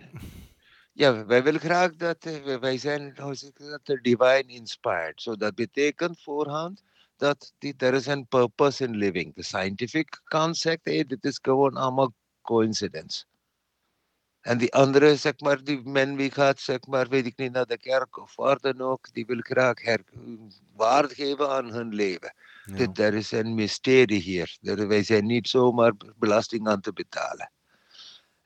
Ja, 0.99 1.27
wij 1.27 1.43
willen 1.43 1.61
graag 1.61 1.97
dat 1.97 2.27
uh, 2.27 2.57
wij 2.57 2.79
zijn 2.79 3.15
dat 3.15 3.99
divine 4.03 4.45
inspired. 4.47 5.21
So 5.21 5.37
dat 5.37 5.55
betekent 5.55 6.23
voorhand 6.23 6.83
dat 7.17 7.53
er 7.77 7.95
is 7.95 8.07
een 8.07 8.27
purpose 8.27 8.85
in 8.85 8.97
living. 8.97 9.35
De 9.35 9.43
scientific 9.43 10.21
concept, 10.25 10.85
hey, 10.85 11.05
dit 11.05 11.25
is 11.25 11.39
gewoon 11.43 11.77
allemaal 11.77 12.13
coincidence. 12.43 13.25
En 14.41 14.59
die 14.59 14.75
andere, 14.75 15.17
zeg 15.17 15.41
maar, 15.41 15.65
die 15.65 15.81
men 15.83 16.17
wie 16.17 16.31
gaat, 16.31 16.61
zeg 16.61 16.87
maar, 16.87 17.09
weet 17.09 17.27
ik 17.27 17.37
niet, 17.37 17.53
naar 17.53 17.67
de 17.67 17.79
kerk 17.79 18.17
of 18.17 18.37
waar 18.37 18.59
dan 18.59 18.81
ook, 18.81 19.13
die 19.13 19.27
wil 19.27 19.41
graag 19.41 19.83
her, 19.83 20.05
waarde 20.77 21.15
geven 21.15 21.51
aan 21.51 21.73
hun 21.73 21.95
leven. 21.95 22.35
Ja. 22.65 22.89
er 22.95 23.15
is 23.15 23.33
een 23.33 23.55
mysterie 23.55 24.21
hier. 24.21 24.59
wij 24.61 25.03
zijn 25.03 25.27
niet 25.27 25.49
zomaar 25.49 25.93
belasting 26.17 26.69
aan 26.69 26.81
te 26.81 26.93
betalen. 26.93 27.53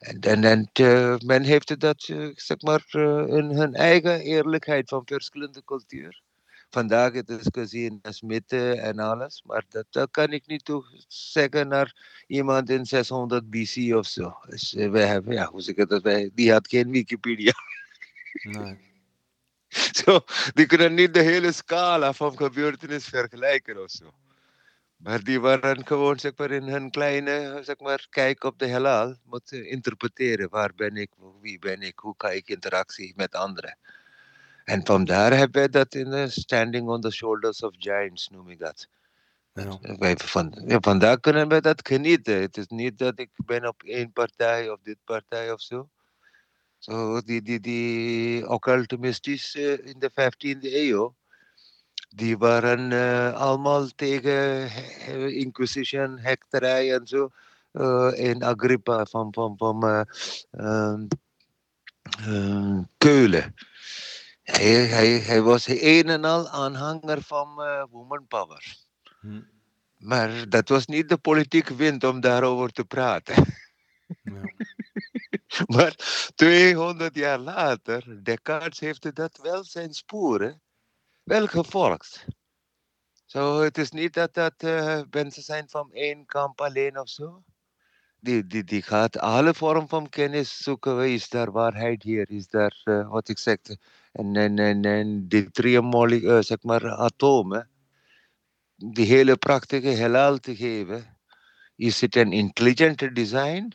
En, 0.02 0.44
en 0.44 0.71
uh, 0.80 1.16
men 1.25 1.42
heeft 1.42 1.80
dat, 1.80 2.09
uh, 2.09 2.30
zeg 2.35 2.61
maar, 2.61 2.85
uh, 2.90 3.26
in 3.26 3.50
hun 3.50 3.75
eigen 3.75 4.21
eerlijkheid 4.21 4.88
van 4.88 5.02
verschillende 5.04 5.64
cultuur. 5.64 6.23
Vandaag 6.71 7.12
het 7.12 7.28
is 7.28 7.47
gezien 7.50 7.99
als 8.02 8.21
mythe 8.21 8.75
en 8.75 8.99
alles, 8.99 9.42
maar 9.47 9.64
dat, 9.68 9.87
dat 9.90 10.11
kan 10.11 10.32
ik 10.32 10.47
niet 10.47 10.64
toe 10.64 10.85
zeggen 11.09 11.68
naar 11.68 11.97
iemand 12.26 12.71
in 12.71 12.87
600 12.87 13.50
BC 13.50 13.94
of 13.94 14.06
zo. 14.06 14.35
Dus 14.49 14.73
wij 14.73 15.06
hebben, 15.06 15.35
ja, 15.35 15.47
hoe 15.47 15.61
zeg 15.61 15.75
ik 15.75 15.88
dat, 15.88 16.02
wij, 16.02 16.30
die 16.35 16.52
had 16.52 16.68
geen 16.68 16.90
Wikipedia. 16.90 17.52
Nee. 18.42 18.78
Zo, 19.68 20.21
die 20.54 20.66
kunnen 20.66 20.94
niet 20.94 21.14
de 21.14 21.21
hele 21.21 21.52
scala 21.52 22.12
van 22.12 22.37
gebeurtenis 22.37 23.04
vergelijken 23.04 23.82
of 23.82 23.90
zo. 23.90 24.12
Maar 25.02 25.23
die 25.25 25.40
waren 25.40 25.87
gewoon 25.87 26.18
zeg 26.18 26.32
maar, 26.37 26.50
in 26.50 26.62
hun 26.62 26.90
kleine 26.90 27.61
zeg 27.62 27.78
maar, 27.78 28.06
kijk 28.11 28.44
op 28.44 28.59
de 28.59 28.66
heelal 28.66 29.16
moeten 29.25 29.68
interpreteren. 29.68 30.49
Waar 30.49 30.73
ben 30.75 30.97
ik, 30.97 31.11
wie 31.40 31.59
ben 31.59 31.80
ik, 31.82 31.99
hoe 31.99 32.16
kan 32.16 32.30
ik 32.30 32.49
interactie 32.49 33.12
met 33.16 33.35
anderen. 33.35 33.78
En 34.64 34.87
vandaar 34.87 35.32
hebben 35.37 35.62
we 35.62 35.68
dat 35.68 35.94
in 35.94 36.11
de 36.11 36.28
standing 36.28 36.88
on 36.88 37.00
the 37.00 37.11
shoulders 37.11 37.62
of 37.62 37.75
giants, 37.78 38.28
noem 38.28 38.49
ik 38.49 38.59
dat. 38.59 38.88
Ja. 39.52 39.78
Wij 39.99 40.16
van, 40.16 40.62
ja, 40.66 40.78
vandaar 40.80 41.21
kunnen 41.21 41.49
we 41.49 41.61
dat 41.61 41.88
genieten. 41.88 42.40
Het 42.40 42.56
is 42.56 42.66
niet 42.66 42.99
dat 42.99 43.18
ik 43.18 43.30
ben 43.44 43.68
op 43.68 43.82
één 43.82 44.12
partij 44.12 44.71
of 44.71 44.80
dit 44.82 44.99
partij 45.04 45.52
of 45.52 45.61
zo. 45.61 45.88
Zo, 46.78 47.21
die, 47.21 47.42
die, 47.42 47.61
die 47.61 48.49
occultimistisch 48.49 49.54
in 49.54 49.99
de 49.99 50.11
15e 50.11 50.59
eeuw 50.61 51.14
die 52.14 52.38
waren 52.38 52.90
uh, 52.90 53.33
allemaal 53.33 53.87
tegen 53.97 54.71
inquisition, 55.35 56.19
hekterij 56.19 56.95
en 56.95 57.07
zo. 57.07 57.31
Uh, 57.73 58.12
in 58.14 58.42
Agrippa 58.42 59.04
van, 59.04 59.33
van, 59.33 59.54
van 59.57 60.07
uh, 60.52 60.95
Keulen. 62.99 63.54
Hij, 64.42 64.87
hij, 64.87 65.09
hij 65.09 65.42
was 65.42 65.66
een 65.69 66.09
en 66.09 66.25
al 66.25 66.49
aanhanger 66.49 67.23
van 67.23 67.49
woman 67.90 68.26
power. 68.26 68.76
Hm. 69.21 69.40
Maar 69.99 70.49
dat 70.49 70.69
was 70.69 70.87
niet 70.87 71.09
de 71.09 71.16
politieke 71.16 71.75
wind 71.75 72.04
om 72.04 72.21
daarover 72.21 72.73
te 72.73 72.85
praten. 72.85 73.35
Ja. 74.23 74.52
maar 75.76 75.95
200 76.35 77.14
jaar 77.14 77.38
later, 77.38 78.19
Descartes 78.23 78.81
heeft 78.81 79.14
dat 79.14 79.38
wel 79.42 79.64
zijn 79.64 79.92
sporen 79.95 80.61
wel 81.25 81.47
gevolgd. 81.47 82.26
Zo, 83.25 83.61
het 83.61 83.79
is 83.79 83.91
niet 83.91 84.14
dat 84.14 84.35
dat 84.35 84.62
uh, 84.62 85.00
mensen 85.11 85.43
zijn 85.43 85.69
van 85.69 85.93
één 85.93 86.26
kamp 86.26 86.61
alleen 86.61 86.99
of 86.99 87.09
zo. 87.09 87.43
Die, 88.21 88.47
die, 88.47 88.64
die 88.64 88.83
gaat 88.83 89.19
alle 89.19 89.55
vormen 89.55 89.88
van 89.88 90.09
kennis 90.09 90.57
zoeken. 90.57 91.11
Is 91.12 91.29
daar 91.29 91.50
waarheid 91.50 92.02
hier? 92.02 92.31
Is 92.31 92.49
daar, 92.49 92.81
uh, 92.85 93.11
wat 93.11 93.29
ik 93.29 93.38
zeg, 93.38 93.59
en, 94.12 94.37
en, 94.37 94.85
en, 94.85 95.29
die 95.29 95.50
drie 95.50 95.81
uh, 95.81 96.41
zeg 96.41 96.62
maar, 96.62 96.91
atomen, 96.91 97.71
die 98.75 99.07
hele 99.07 99.37
prachtige 99.37 99.88
heelal 99.88 100.38
te 100.38 100.57
geven. 100.57 101.19
Is 101.76 102.00
het 102.00 102.17
een 102.17 102.33
intelligent 102.33 103.14
design? 103.14 103.73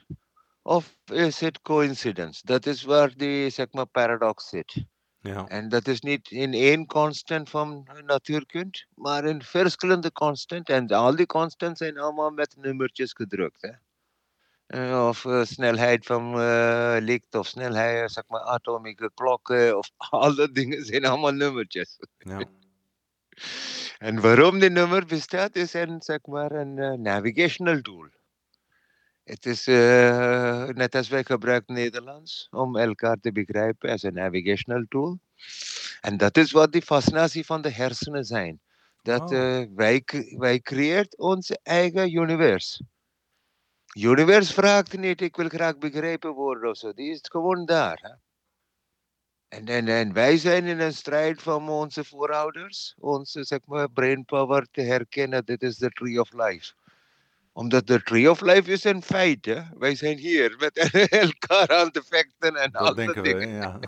Of 0.62 0.98
is 1.06 1.40
het 1.40 1.62
coincidence? 1.62 2.42
Dat 2.46 2.66
is 2.66 2.84
waar 2.84 3.14
die 3.16 3.50
zeg 3.50 3.72
maar, 3.72 3.86
paradox 3.86 4.50
zit. 4.50 4.86
Ja. 5.20 5.48
En 5.48 5.70
dat 5.70 5.88
is 5.88 6.02
niet 6.02 6.32
in 6.32 6.54
één 6.54 6.86
constant 6.86 7.50
van 7.50 7.88
natuurkunde, 8.06 8.86
maar 8.96 9.26
in 9.26 9.44
verschillende 9.44 10.12
constant. 10.12 10.70
En 10.70 10.88
al 10.88 11.16
die 11.16 11.26
constants 11.26 11.80
zijn 11.80 11.98
allemaal 11.98 12.30
met 12.30 12.56
nummertjes 12.58 13.14
gedrukt. 13.14 13.62
Hè? 13.62 13.72
Uh, 14.68 15.08
of 15.08 15.24
uh, 15.24 15.44
snelheid 15.44 16.06
van 16.06 16.40
uh, 16.40 16.98
licht 17.00 17.36
of 17.36 17.48
snelheid, 17.48 18.12
zeg 18.12 18.24
maar, 18.28 18.42
atomische 18.42 19.12
klokken 19.14 19.78
of 19.78 19.92
alle 20.10 20.52
dingen 20.52 20.86
zijn 20.86 21.06
allemaal 21.06 21.32
nummertjes. 21.32 22.00
Ja. 22.18 22.44
en 24.08 24.22
waarom 24.22 24.60
die 24.60 24.70
nummer 24.70 25.06
bestaat 25.06 25.56
is 25.56 25.74
een, 25.74 26.02
zeg 26.02 26.26
maar, 26.26 26.52
een 26.52 27.02
navigational 27.02 27.82
tool. 27.82 28.10
Het 29.28 29.46
is 29.46 29.66
net 30.76 30.96
als 30.96 31.08
wij 31.08 31.24
gebruiken 31.24 31.74
Nederlands 31.74 32.48
om 32.52 32.78
elkaar 32.78 33.18
te 33.20 33.32
begrijpen 33.32 33.90
als 33.90 34.04
een 34.04 34.14
navigational 34.14 34.86
tool. 34.90 35.20
En 36.02 36.18
dat 36.18 36.38
is 36.38 36.52
wat 36.52 36.72
die 36.72 36.82
fascinatie 36.82 37.46
van 37.46 37.62
de 37.62 37.70
hersenen 37.70 38.24
zijn. 38.24 38.62
Dat 39.02 39.22
oh. 39.22 39.64
wij, 39.76 40.04
wij 40.38 40.60
creëren 40.60 41.18
onze 41.18 41.60
eigen 41.64 42.14
universe. 42.14 42.86
Univers 43.94 44.54
vraagt 44.54 44.98
niet, 44.98 45.22
ik 45.22 45.36
wil 45.36 45.50
graag 45.50 45.78
begrepen 45.78 46.34
worden 46.34 46.70
of 46.70 46.78
zo. 46.78 46.94
Die 46.94 47.12
is 47.12 47.20
gewoon 47.22 47.66
daar. 47.66 48.00
Hè? 48.02 48.14
En, 49.58 49.66
en, 49.66 49.88
en 49.88 50.14
wij 50.14 50.38
zijn 50.38 50.66
in 50.66 50.80
een 50.80 50.94
strijd 50.94 51.42
van 51.42 51.70
onze 51.70 52.04
voorouders, 52.04 52.96
onze 53.00 53.44
zeg 53.44 53.60
maar, 53.66 53.92
brainpower 53.92 54.68
te 54.72 54.82
herkennen. 54.82 55.46
Dit 55.46 55.62
is 55.62 55.78
de 55.78 55.90
tree 55.90 56.20
of 56.20 56.34
life 56.34 56.74
omdat 57.58 57.88
de 57.88 58.04
tree 58.04 58.30
of 58.30 58.42
life 58.42 58.72
is 58.72 58.84
een 58.84 59.02
feit. 59.02 59.46
Hè? 59.46 59.62
Wij 59.78 59.96
zijn 59.96 60.18
hier 60.18 60.56
met 60.60 60.78
elkaar 61.10 61.78
aan 61.78 61.92
te 61.92 62.04
vechten 62.10 62.56
en 62.56 62.72
Dat 62.72 62.96
denken 62.96 63.22
we, 63.22 63.48
ja. 63.48 63.80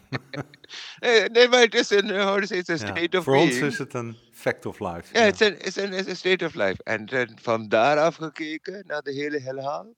nee, 1.34 1.48
maar 1.48 1.62
het 1.62 1.76
is 1.76 1.90
een, 1.90 2.08
het 2.08 2.52
een 2.52 2.78
state 2.78 3.08
ja, 3.10 3.18
of 3.18 3.24
Voor 3.24 3.36
ons 3.36 3.56
is 3.56 3.78
het 3.78 3.94
een 3.94 4.18
fact 4.32 4.66
of 4.66 4.80
life. 4.80 5.14
Ja, 5.14 5.22
het 5.22 5.42
is 5.42 5.76
een, 5.76 5.94
is 5.94 6.08
een 6.08 6.16
state 6.16 6.46
of 6.46 6.54
life. 6.54 6.84
En 6.84 7.32
van 7.42 7.68
daaraf 7.68 8.16
gekeken 8.16 8.84
naar 8.88 9.02
de 9.02 9.14
hele 9.14 9.40
helhaal. 9.40 9.94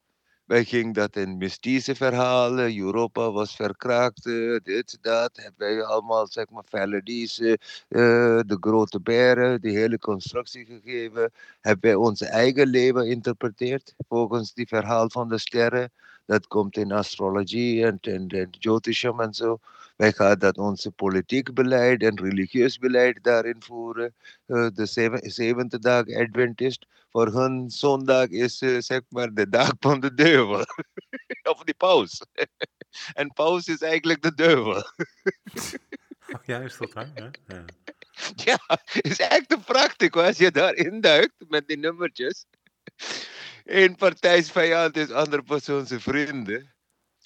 Wij 0.52 0.64
gingen 0.64 0.92
dat 0.92 1.16
in 1.16 1.36
mystische 1.36 1.94
verhalen. 1.94 2.78
Europa 2.78 3.30
was 3.30 3.56
verkraakt, 3.56 4.24
dit, 4.62 4.98
dat. 5.00 5.30
Hebben 5.34 5.68
wij 5.68 5.84
allemaal, 5.84 6.26
zeg 6.26 6.50
maar, 6.50 6.64
Valadies, 6.66 7.36
de 7.88 8.56
grote 8.60 9.00
beren, 9.00 9.60
die 9.60 9.76
hele 9.76 9.98
constructie 9.98 10.64
gegeven. 10.64 11.32
Hebben 11.60 11.90
wij 11.90 11.94
ons 11.94 12.20
eigen 12.20 12.66
leven 12.66 13.08
interpreteerd 13.08 13.94
volgens 14.08 14.54
die 14.54 14.66
verhaal 14.66 15.10
van 15.10 15.28
de 15.28 15.38
sterren. 15.38 15.90
Dat 16.26 16.46
komt 16.46 16.76
in 16.76 16.92
astrologie 16.92 17.84
en, 17.84 17.98
en, 18.00 18.28
en 18.28 18.48
Jyotisham 18.50 19.20
en 19.20 19.34
zo. 19.34 19.60
Wij 19.96 20.12
gaan 20.12 20.38
dat 20.38 20.58
onze 20.58 20.90
politiek 20.90 21.54
beleid 21.54 22.02
en 22.02 22.20
religieus 22.20 22.78
beleid 22.78 23.18
daarin 23.22 23.62
voeren. 23.62 24.14
Uh, 24.46 24.68
de 24.74 24.86
zevende 25.22 25.78
dag 25.78 26.08
Adventist. 26.08 26.86
Voor 27.10 27.26
hun 27.26 27.70
zondag 27.70 28.28
is 28.28 28.62
uh, 28.62 28.80
zeg 28.80 29.00
maar 29.08 29.34
de 29.34 29.48
dag 29.48 29.72
van 29.80 30.00
de 30.00 30.14
duivel. 30.14 30.64
of 31.52 31.62
die 31.64 31.74
paus. 31.74 32.22
en 33.20 33.32
paus 33.32 33.66
is 33.66 33.80
eigenlijk 33.80 34.22
de 34.22 34.34
duivel. 34.34 34.74
oh, 36.34 36.44
ja, 36.44 36.58
is 36.58 36.76
dat 36.76 36.92
waar? 36.92 37.10
Ja. 37.14 37.30
ja. 37.46 37.64
ja, 38.34 38.80
is 39.00 39.18
echt 39.18 39.64
prachtig 39.64 40.12
als 40.12 40.36
je 40.36 40.50
daarin 40.50 41.00
duikt 41.00 41.34
met 41.48 41.68
die 41.68 41.78
nummertjes. 41.78 42.46
Eén 43.64 43.96
partijsvijand 43.96 44.96
is 44.96 45.10
andere 45.10 45.42
persoon 45.42 45.86
vrienden. 45.86 46.74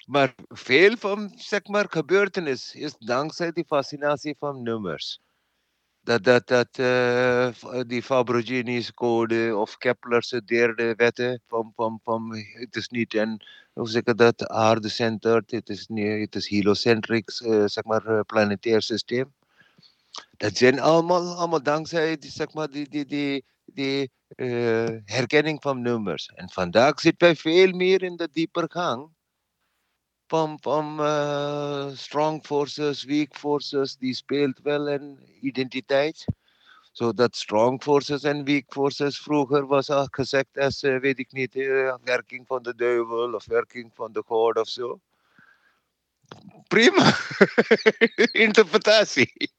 Maar 0.06 0.34
veel 0.48 0.96
van 0.96 1.32
zeg 1.36 1.66
maar, 1.66 1.86
gebeurtenis 1.88 2.74
is 2.74 2.94
dankzij 2.98 3.52
die 3.52 3.64
fascinatie 3.64 4.36
van 4.38 4.62
nummers. 4.62 5.20
Dat, 6.00 6.24
dat, 6.24 6.46
dat 6.46 6.78
uh, 6.78 7.50
die 7.86 8.02
Fabroginis 8.02 8.94
code 8.94 9.56
of 9.56 9.76
Kepler's 9.76 10.28
derde 10.44 10.94
wetten 10.94 11.42
van, 11.46 11.72
van, 11.74 12.00
van 12.02 12.36
het 12.36 12.76
is 12.76 12.88
niet 12.88 13.14
een, 13.14 13.40
hoe 13.72 13.88
zeg 13.88 14.02
ik 14.02 14.16
dat, 14.16 15.50
het 15.50 15.68
is, 15.68 15.86
niet, 15.86 16.20
het 16.20 16.34
is 16.34 16.48
uh, 17.40 17.64
zeg 17.66 17.84
maar, 17.84 18.06
uh, 18.06 18.20
planetair 18.26 18.82
systeem. 18.82 19.34
Dat 20.36 20.56
zijn 20.56 20.80
allemaal, 20.80 21.36
allemaal 21.36 21.62
dankzij 21.62 22.16
die, 22.16 22.30
zeg 22.30 22.52
maar, 22.52 22.70
die, 22.70 22.88
die, 22.88 23.04
die, 23.04 23.44
die 23.76 24.10
herkenning 25.04 25.62
van 25.62 25.82
nummers. 25.82 26.26
En 26.34 26.50
vandaag 26.50 27.00
zitten 27.00 27.26
wij 27.26 27.36
veel 27.36 27.72
meer 27.72 28.02
in 28.02 28.16
de 28.16 28.28
dieper 28.32 28.70
gang 28.70 29.10
van, 30.26 30.58
van 30.60 31.00
uh, 31.00 31.88
strong 31.92 32.46
forces, 32.46 33.04
weak 33.04 33.36
forces, 33.36 33.96
die 33.96 34.14
speelt 34.14 34.60
wel 34.62 34.88
een 34.88 35.18
identiteit. 35.40 36.24
Zodat 36.92 37.36
strong 37.36 37.82
forces 37.82 38.22
en 38.22 38.44
weak 38.44 38.64
forces 38.72 39.18
vroeger 39.18 39.66
was 39.66 39.90
al 39.90 40.08
gezegd 40.10 40.58
als, 40.58 40.82
uh, 40.82 40.98
weet 41.00 41.18
ik 41.18 41.32
niet, 41.32 41.54
werking 42.04 42.46
van 42.46 42.62
de 42.62 42.74
duivel 42.74 43.34
of 43.34 43.44
werking 43.46 43.90
van 43.94 44.12
de 44.12 44.22
god 44.26 44.58
of 44.58 44.68
zo. 44.68 45.00
Prima, 46.68 47.16
interpretatie. 48.46 49.50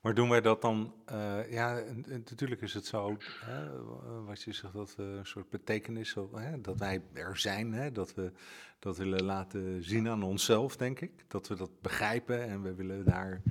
Maar 0.00 0.14
doen 0.14 0.28
wij 0.28 0.40
dat 0.40 0.62
dan, 0.62 0.94
uh, 1.12 1.52
ja, 1.52 1.82
natuurlijk 2.06 2.60
is 2.60 2.74
het 2.74 2.86
zo, 2.86 3.16
hè, 3.40 3.82
wat 4.24 4.42
je 4.42 4.52
zegt, 4.52 4.72
dat 4.72 4.96
we 4.96 5.02
een 5.02 5.26
soort 5.26 5.50
betekenis, 5.50 6.16
hè, 6.34 6.60
dat 6.60 6.78
wij 6.78 7.02
er 7.12 7.36
zijn, 7.36 7.72
hè, 7.72 7.92
dat 7.92 8.14
we 8.14 8.32
dat 8.78 8.96
willen 8.96 9.24
laten 9.24 9.84
zien 9.84 10.08
aan 10.08 10.22
onszelf, 10.22 10.76
denk 10.76 11.00
ik. 11.00 11.24
Dat 11.28 11.48
we 11.48 11.54
dat 11.54 11.80
begrijpen 11.80 12.42
en 12.42 12.62
we 12.62 12.74
willen 12.74 13.04
daar 13.04 13.42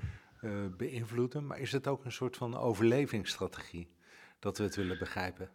uh, 0.41 0.52
beïnvloeden. 0.78 1.47
Maar 1.47 1.60
is 1.60 1.71
het 1.71 1.88
ook 1.88 2.06
een 2.06 2.12
soort 2.12 2.38
van 2.38 2.58
overlevingsstrategie, 2.58 3.89
dat 4.39 4.58
we 4.58 4.63
het 4.63 4.76
willen 4.76 4.97
begrijpen? 4.97 5.49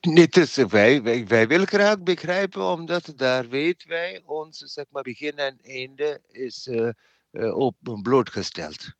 Niet 0.00 0.66
wij, 0.70 1.02
wij, 1.02 1.26
wij 1.26 1.48
willen 1.48 1.66
graag 1.66 2.02
begrijpen, 2.02 2.62
omdat 2.62 3.12
daar 3.16 3.48
weten 3.48 3.88
wij, 3.88 4.22
ons 4.24 4.58
zeg 4.58 4.84
maar, 4.90 5.02
begin 5.02 5.36
en 5.36 5.58
einde 5.62 6.20
is 6.28 6.66
uh, 6.66 7.56
op 7.56 7.76
blootgesteld 8.02 8.94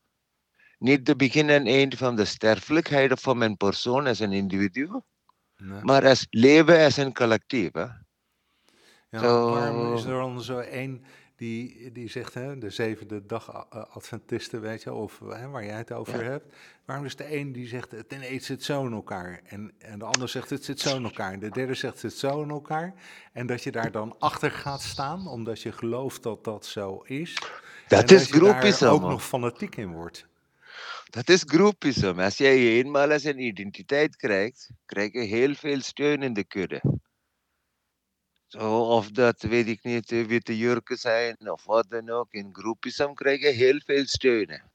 niet 0.82 1.06
de 1.06 1.16
begin 1.16 1.50
en 1.50 1.66
eind 1.66 1.94
van 1.94 2.16
de 2.16 2.24
sterfelijkheid 2.24 3.20
van 3.20 3.38
mijn 3.38 3.56
persoon 3.56 4.06
als 4.06 4.18
een 4.18 4.32
individu, 4.32 4.88
nee. 5.56 5.82
maar 5.82 6.06
als 6.06 6.26
leven 6.30 6.84
als 6.84 6.96
een 6.96 7.14
collectief. 7.14 7.72
Hè? 7.72 7.86
Ja, 9.10 9.20
so, 9.20 9.50
waarom 9.50 9.94
is 9.94 10.04
er 10.04 10.10
dan 10.10 10.42
zo 10.42 10.58
één 10.58 11.04
die, 11.42 11.92
die 11.92 12.08
zegt, 12.08 12.34
hè, 12.34 12.58
de 12.58 12.70
zevende 12.70 13.26
dag 13.26 13.68
Adventisten, 13.70 14.60
weet 14.60 14.82
je, 14.82 14.92
of 14.92 15.18
hè, 15.18 15.48
waar 15.48 15.64
jij 15.64 15.76
het 15.76 15.92
over 15.92 16.24
ja. 16.24 16.30
hebt. 16.30 16.54
Waarom 16.84 17.04
is 17.04 17.16
de 17.16 17.36
een 17.36 17.52
die 17.52 17.66
zegt, 17.66 17.90
het 17.90 18.12
ineens 18.12 18.46
zit 18.46 18.64
zo 18.64 18.86
in 18.86 18.92
elkaar. 18.92 19.40
En, 19.44 19.72
en 19.78 19.98
de 19.98 20.04
ander 20.04 20.28
zegt, 20.28 20.50
het 20.50 20.64
zit 20.64 20.80
zo 20.80 20.96
in 20.96 21.04
elkaar. 21.04 21.32
En 21.32 21.40
de 21.40 21.50
derde 21.50 21.74
zegt, 21.74 22.02
het 22.02 22.12
zit 22.12 22.20
zo 22.20 22.42
in 22.42 22.50
elkaar. 22.50 22.94
En 23.32 23.46
dat 23.46 23.62
je 23.62 23.72
daar 23.72 23.90
dan 23.90 24.14
achter 24.18 24.50
gaat 24.50 24.82
staan, 24.82 25.26
omdat 25.26 25.60
je 25.60 25.72
gelooft 25.72 26.22
dat 26.22 26.44
dat 26.44 26.66
zo 26.66 27.02
is. 27.04 27.38
Dat 27.88 28.10
is 28.10 28.30
groepisme. 28.30 28.88
ook 28.88 29.00
nog 29.00 29.24
fanatiek 29.24 29.76
in 29.76 29.92
wordt. 29.92 30.26
Dat 31.12 31.28
is 31.28 31.42
groepisme. 31.46 32.22
Als 32.22 32.36
jij 32.36 32.56
eenmaal 32.56 33.10
als 33.10 33.24
een 33.24 33.38
identiteit 33.38 34.16
krijgt, 34.16 34.70
krijg 34.86 35.12
je 35.12 35.20
heel 35.20 35.54
veel 35.54 35.80
steun 35.80 36.22
in 36.22 36.32
de 36.32 36.44
kudde. 36.44 36.82
Zo, 38.46 38.80
of 38.80 39.10
dat, 39.10 39.42
weet 39.42 39.66
ik 39.66 39.82
niet, 39.82 40.10
witte 40.10 40.56
jurken 40.56 40.96
zijn 40.96 41.50
of 41.50 41.64
wat 41.64 41.90
dan 41.90 42.10
ook. 42.10 42.32
In 42.32 42.48
groepisme 42.52 43.14
krijg 43.14 43.40
je 43.40 43.48
heel 43.48 43.80
veel 43.84 44.06
steun. 44.06 44.71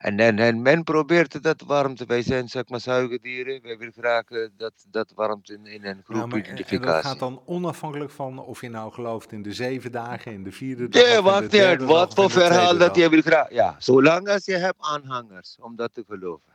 En, 0.00 0.18
en, 0.18 0.38
en 0.38 0.62
men 0.62 0.84
probeert 0.84 1.42
dat 1.42 1.62
warmte. 1.66 2.04
Wij 2.06 2.22
zijn 2.22 2.48
zeg 2.48 2.68
maar 2.68 2.80
zuigerdieren. 2.80 3.62
Wij 3.62 3.78
willen 3.78 3.92
graag 3.92 4.24
eh, 4.24 4.48
dat, 4.56 4.72
dat 4.90 5.12
warmte 5.14 5.52
in, 5.52 5.66
in 5.66 5.84
een 5.84 6.02
groep 6.04 6.30
ja, 6.30 6.38
identificatie. 6.38 6.86
En 6.86 6.92
dat 6.92 7.04
gaat 7.04 7.18
dan 7.18 7.42
onafhankelijk 7.44 8.10
van 8.10 8.38
of 8.38 8.60
je 8.60 8.68
nou 8.68 8.92
gelooft 8.92 9.32
in 9.32 9.42
de 9.42 9.52
zeven 9.52 9.92
dagen, 9.92 10.32
in 10.32 10.42
de 10.42 10.52
vierde 10.52 10.88
dag. 10.88 11.50
Nee, 11.50 11.62
uit. 11.62 11.82
Wat 11.82 12.14
voor 12.14 12.30
verhaal 12.30 12.78
dat 12.78 12.96
je 12.96 13.08
wil 13.08 13.20
graag. 13.20 13.52
Ja, 13.52 13.76
zolang 13.78 14.28
als 14.28 14.44
je 14.44 14.56
hebt 14.56 14.78
aanhangers 14.78 15.56
om 15.60 15.76
dat 15.76 15.94
te 15.94 16.04
geloven. 16.08 16.52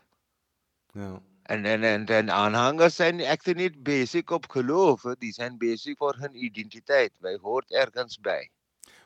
Ja. 0.91 1.21
En, 1.43 1.65
en, 1.65 1.83
en, 1.83 2.05
en 2.05 2.31
aanhangers 2.31 2.95
zijn 2.95 3.19
echt 3.19 3.55
niet 3.55 3.83
bezig 3.83 4.31
op 4.31 4.49
geloven. 4.49 5.15
Die 5.19 5.33
zijn 5.33 5.57
bezig 5.57 5.97
voor 5.97 6.15
hun 6.19 6.43
identiteit. 6.43 7.11
Wij 7.19 7.37
hoort 7.41 7.71
ergens 7.71 8.19
bij. 8.19 8.49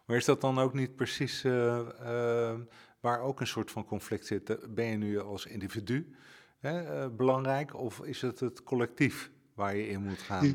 Maar 0.06 0.17
is 0.17 0.25
dat 0.25 0.41
dan 0.41 0.60
ook 0.60 0.73
niet 0.73 0.95
precies. 0.95 1.43
Uh, 1.43 1.80
uh, 2.02 2.52
waar 3.00 3.22
ook 3.22 3.40
een 3.40 3.48
soort 3.48 3.72
van 3.72 3.86
conflict 3.86 4.26
zit. 4.26 4.76
Ben 4.76 4.86
je 4.86 4.98
nu 4.98 5.20
als 5.20 5.46
individu 5.46 6.16
hè, 6.60 7.04
uh, 7.04 7.16
belangrijk 7.16 7.76
of 7.76 8.00
is 8.00 8.22
het 8.22 8.40
het 8.40 8.64
collectief 8.64 9.32
waar 9.54 9.76
je 9.76 9.88
in 9.88 10.04
moet 10.04 10.22
gaan? 10.22 10.46
Uh, 10.46 10.54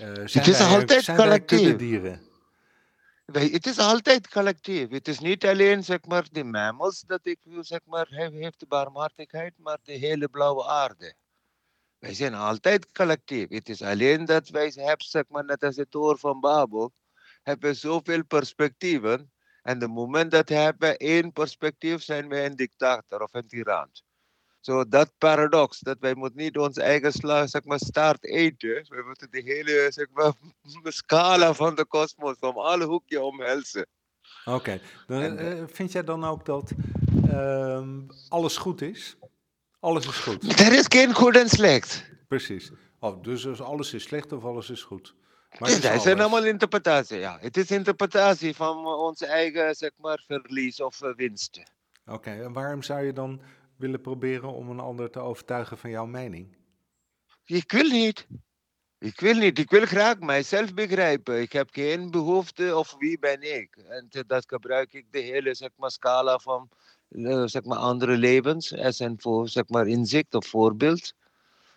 het 0.14 0.46
is 0.46 0.60
altijd 0.60 1.04
zijn 1.04 1.16
collectief. 1.16 1.76
dieren? 1.76 2.20
Het 3.32 3.66
is 3.66 3.78
altijd 3.78 4.28
collectief. 4.28 4.88
Het 4.88 5.08
is 5.08 5.18
niet 5.18 5.46
alleen 5.46 5.84
zeg 5.84 5.98
maar, 6.06 6.26
de 6.32 6.44
mammals 6.44 7.00
dat 7.06 7.20
ik 7.22 7.38
zeg 7.60 7.80
maar, 7.84 8.06
heeft 8.10 8.60
de 8.60 8.66
barmhartigheid, 8.66 9.52
maar 9.56 9.78
de 9.82 9.92
hele 9.92 10.28
blauwe 10.28 10.66
aarde. 10.66 11.14
Wij 11.98 12.14
zijn 12.14 12.34
altijd 12.34 12.92
collectief. 12.92 13.48
Het 13.48 13.68
is 13.68 13.82
alleen 13.82 14.24
dat 14.24 14.48
wij 14.48 14.72
hebben, 14.74 15.06
zeg 15.06 15.24
maar, 15.28 15.44
net 15.44 15.62
als 15.62 15.76
het 15.76 15.94
oor 15.94 16.18
van 16.18 16.40
Babel, 16.40 16.92
hebben 17.42 17.76
zoveel 17.76 18.24
perspectieven 18.24 19.30
en 19.62 19.78
de 19.78 19.88
moment 19.88 20.30
dat 20.30 20.48
we 20.48 20.54
hebben 20.54 20.96
één 20.96 21.32
perspectief, 21.32 22.02
zijn 22.02 22.28
we 22.28 22.44
een 22.44 22.56
dictator 22.56 23.22
of 23.22 23.34
een 23.34 23.46
tiran. 23.46 23.88
Zo 24.60 24.88
dat 24.88 25.12
paradox, 25.18 25.78
dat 25.78 25.96
wij 26.00 26.14
moeten 26.14 26.40
niet 26.40 26.58
ons 26.58 26.76
eigen 26.76 27.12
sla, 27.12 27.46
zeg 27.46 27.64
maar, 27.64 27.78
staart 27.78 28.24
eten. 28.24 28.86
We 28.88 29.02
moeten 29.06 29.30
de 29.30 29.40
hele 29.40 29.86
zeg 29.90 30.06
maar, 30.12 30.32
scala 30.92 31.54
van 31.54 31.74
de 31.74 31.84
kosmos, 31.84 32.36
van 32.38 32.54
alle 32.54 32.84
hoekjes 32.84 33.20
omhelzen. 33.20 33.86
Oké, 34.44 34.80
uh, 35.06 35.62
vind 35.66 35.92
jij 35.92 36.04
dan 36.04 36.24
ook 36.24 36.44
dat 36.44 36.72
uh, 37.24 37.88
alles 38.28 38.56
goed 38.56 38.82
is? 38.82 39.16
Alles 39.80 40.06
is 40.06 40.16
goed? 40.16 40.58
Er 40.66 40.72
is 40.72 40.86
geen 40.88 41.14
goed 41.14 41.36
en 41.36 41.48
slecht. 41.48 42.10
Precies. 42.28 42.70
Oh, 42.98 43.22
dus 43.22 43.60
alles 43.60 43.94
is 43.94 44.02
slecht 44.02 44.32
of 44.32 44.44
alles 44.44 44.70
is 44.70 44.82
goed? 44.82 45.14
Maar 45.58 45.70
het 45.70 45.84
is, 45.84 46.06
allemaal 46.06 46.44
interpretatie, 46.44 47.18
ja. 47.18 47.38
Het 47.40 47.56
is 47.56 47.70
interpretatie 47.70 48.54
van 48.54 48.86
onze 48.86 49.26
eigen, 49.26 49.74
zeg 49.74 49.90
maar, 49.96 50.22
verlies 50.26 50.80
of 50.80 50.98
winsten. 51.16 51.70
Oké, 52.06 52.30
en 52.30 52.52
waarom 52.52 52.82
zou 52.82 53.02
je 53.02 53.12
dan 53.12 53.40
willen 53.76 54.00
proberen 54.00 54.52
om 54.52 54.70
een 54.70 54.80
ander 54.80 55.10
te 55.10 55.18
overtuigen 55.18 55.78
van 55.78 55.90
jouw 55.90 56.06
mening? 56.06 56.56
Ik 57.44 57.72
wil 57.72 57.90
niet. 57.90 58.26
Ik 58.98 59.20
wil 59.20 59.34
niet. 59.34 59.58
Ik 59.58 59.70
wil 59.70 59.86
graag 59.86 60.18
mijzelf 60.18 60.74
begrijpen. 60.74 61.40
Ik 61.40 61.52
heb 61.52 61.68
geen 61.72 62.10
behoefte 62.10 62.76
of 62.76 62.94
wie 62.98 63.18
ben 63.18 63.42
ik. 63.54 63.76
En 63.76 64.08
dat 64.26 64.44
gebruik 64.48 64.92
ik 64.92 65.06
de 65.10 65.20
hele 65.20 65.54
zeg 65.54 65.70
maar, 65.76 65.90
scala 65.90 66.38
van 66.38 66.68
eh, 67.08 67.42
zeg 67.44 67.64
maar, 67.64 67.78
andere 67.78 68.16
levens 68.16 68.76
als 68.76 68.98
een 68.98 69.20
voor, 69.20 69.48
zeg 69.48 69.68
maar, 69.68 69.86
inzicht 69.86 70.34
of 70.34 70.46
voorbeeld. 70.46 71.12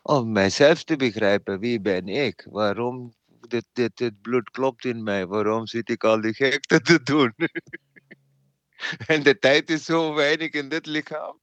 Om 0.02 0.32
mijzelf 0.32 0.84
te 0.84 0.96
begrijpen. 0.96 1.60
Wie 1.60 1.82
ben 1.82 2.08
ik? 2.08 2.48
Waarom 2.50 3.14
dit, 3.47 3.65
dit, 3.73 3.97
dit 3.97 4.21
bloed 4.21 4.49
klopt 4.49 4.86
in 4.86 5.03
mij? 5.03 5.27
Waarom 5.27 5.67
zit 5.67 5.89
ik 5.89 6.03
al 6.03 6.21
die 6.21 6.34
gekte 6.34 6.82
te 6.82 7.03
doen? 7.03 7.34
en 9.13 9.23
de 9.23 9.39
tijd 9.39 9.69
is 9.69 9.86
zo 9.86 10.13
weinig 10.13 10.51
in 10.51 10.69
dit 10.69 10.86
lichaam 10.86 11.41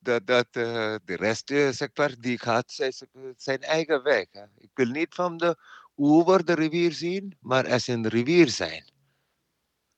dat, 0.00 0.26
dat 0.26 0.46
uh, 0.52 0.94
de 1.04 1.16
rest, 1.16 1.50
uh, 1.50 1.68
zeg 1.68 1.88
maar, 1.94 2.14
die 2.18 2.38
gaat 2.38 2.92
zijn 3.36 3.60
eigen 3.60 4.02
weg. 4.02 4.26
Hè. 4.30 4.44
Ik 4.56 4.70
wil 4.74 4.86
niet 4.86 5.14
van 5.14 5.36
de 5.36 5.56
oever 5.96 6.44
de 6.44 6.54
rivier 6.54 6.92
zien, 6.92 7.36
maar 7.40 7.70
als 7.70 7.86
een 7.86 8.08
rivier 8.08 8.48
zijn. 8.48 8.90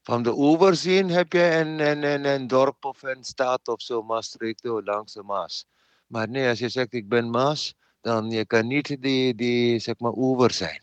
Van 0.02 0.22
de 0.22 0.32
oever 0.36 0.76
zien 0.76 1.08
heb 1.10 1.32
je 1.32 1.42
een, 1.42 1.80
een, 1.80 2.02
een, 2.02 2.24
een 2.24 2.46
dorp 2.46 2.84
of 2.84 3.02
een 3.02 3.24
stad 3.24 3.68
of 3.68 3.82
zo, 3.82 4.02
Maastricht 4.02 4.64
langs 4.64 5.12
de 5.12 5.22
Maas. 5.22 5.66
Maar 6.06 6.28
nee, 6.28 6.48
als 6.48 6.58
je 6.58 6.68
zegt 6.68 6.92
ik 6.92 7.08
ben 7.08 7.30
Maas, 7.30 7.74
dan 8.02 8.30
je 8.30 8.44
kan 8.46 8.66
niet 8.66 9.02
die, 9.02 9.34
die 9.34 9.78
zeg 9.78 9.98
maar, 9.98 10.12
oever 10.12 10.50
zijn. 10.50 10.82